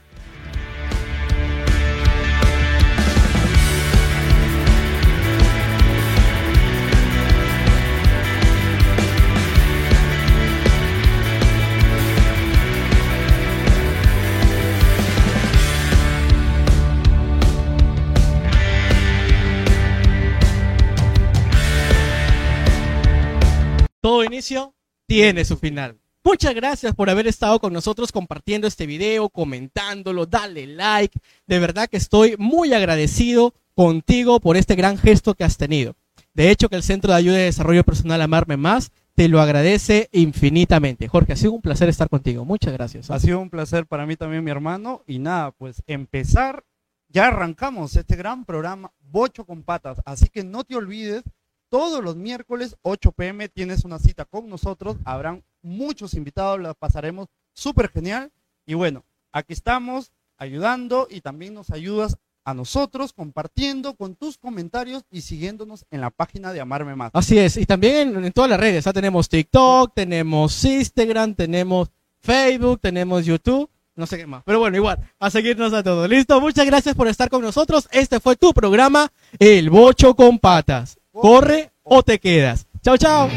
Todo 24.00 24.24
inicio 24.24 24.74
tiene 25.06 25.44
su 25.44 25.56
final. 25.56 25.98
Muchas 26.24 26.54
gracias 26.54 26.94
por 26.94 27.10
haber 27.10 27.26
estado 27.26 27.58
con 27.58 27.72
nosotros 27.72 28.12
compartiendo 28.12 28.68
este 28.68 28.86
video, 28.86 29.28
comentándolo, 29.28 30.24
dale 30.26 30.66
like. 30.68 31.18
De 31.46 31.58
verdad 31.58 31.88
que 31.88 31.96
estoy 31.96 32.36
muy 32.38 32.72
agradecido 32.72 33.54
contigo 33.74 34.38
por 34.38 34.56
este 34.56 34.76
gran 34.76 34.98
gesto 34.98 35.34
que 35.34 35.44
has 35.44 35.56
tenido. 35.56 35.96
De 36.34 36.50
hecho, 36.50 36.68
que 36.68 36.76
el 36.76 36.82
Centro 36.82 37.12
de 37.12 37.18
Ayuda 37.18 37.40
y 37.40 37.44
Desarrollo 37.44 37.84
Personal 37.84 38.22
Amarme 38.22 38.56
Más 38.56 38.92
te 39.14 39.28
lo 39.28 39.40
agradece 39.40 40.08
infinitamente. 40.12 41.08
Jorge, 41.08 41.32
ha 41.34 41.36
sido 41.36 41.52
un 41.52 41.60
placer 41.60 41.88
estar 41.88 42.08
contigo. 42.08 42.44
Muchas 42.44 42.72
gracias. 42.72 43.10
Ha 43.10 43.18
sido 43.18 43.40
un 43.40 43.50
placer 43.50 43.86
para 43.86 44.06
mí 44.06 44.16
también, 44.16 44.44
mi 44.44 44.50
hermano. 44.50 45.02
Y 45.06 45.18
nada, 45.18 45.50
pues 45.50 45.82
empezar, 45.86 46.64
ya 47.08 47.26
arrancamos 47.26 47.96
este 47.96 48.16
gran 48.16 48.44
programa 48.44 48.92
Bocho 49.00 49.44
con 49.44 49.62
Patas. 49.62 49.98
Así 50.06 50.28
que 50.28 50.44
no 50.44 50.64
te 50.64 50.76
olvides, 50.76 51.24
todos 51.72 52.04
los 52.04 52.16
miércoles 52.16 52.76
8 52.82 53.12
pm 53.12 53.48
tienes 53.48 53.86
una 53.86 53.98
cita 53.98 54.26
con 54.26 54.46
nosotros. 54.46 54.98
Habrán 55.06 55.42
muchos 55.62 56.12
invitados, 56.12 56.60
la 56.60 56.74
pasaremos 56.74 57.28
súper 57.54 57.88
genial. 57.88 58.30
Y 58.66 58.74
bueno, 58.74 59.06
aquí 59.32 59.54
estamos, 59.54 60.12
ayudando 60.36 61.08
y 61.10 61.22
también 61.22 61.54
nos 61.54 61.70
ayudas 61.70 62.18
a 62.44 62.52
nosotros 62.52 63.14
compartiendo 63.14 63.94
con 63.94 64.16
tus 64.16 64.36
comentarios 64.36 65.04
y 65.10 65.22
siguiéndonos 65.22 65.86
en 65.90 66.02
la 66.02 66.10
página 66.10 66.52
de 66.52 66.60
Amarme 66.60 66.94
Más. 66.94 67.10
Así 67.14 67.38
es, 67.38 67.56
y 67.56 67.64
también 67.64 68.22
en, 68.22 68.32
todas 68.32 68.50
las 68.50 68.60
redes, 68.60 68.86
¿ah? 68.86 68.92
tenemos 68.92 69.30
TikTok, 69.30 69.94
tenemos 69.94 70.62
Instagram, 70.62 71.34
tenemos 71.34 71.88
Facebook, 72.18 72.80
tenemos 72.82 73.24
YouTube, 73.24 73.70
no 73.96 74.06
sé 74.06 74.18
qué 74.18 74.26
más. 74.26 74.42
Pero 74.44 74.58
bueno, 74.58 74.76
igual, 74.76 74.98
a 75.18 75.30
seguirnos 75.30 75.72
a 75.72 75.82
todos. 75.82 76.06
Listo, 76.06 76.38
muchas 76.38 76.66
gracias 76.66 76.94
por 76.94 77.08
estar 77.08 77.30
con 77.30 77.40
nosotros. 77.40 77.88
Este 77.92 78.20
fue 78.20 78.36
tu 78.36 78.52
programa, 78.52 79.10
El 79.38 79.70
Bocho 79.70 80.14
con 80.14 80.38
Patas. 80.38 80.98
Corre 81.12 81.70
o 81.84 82.02
te 82.02 82.18
quedas. 82.18 82.66
Chao, 82.82 82.96
chao. 82.96 83.28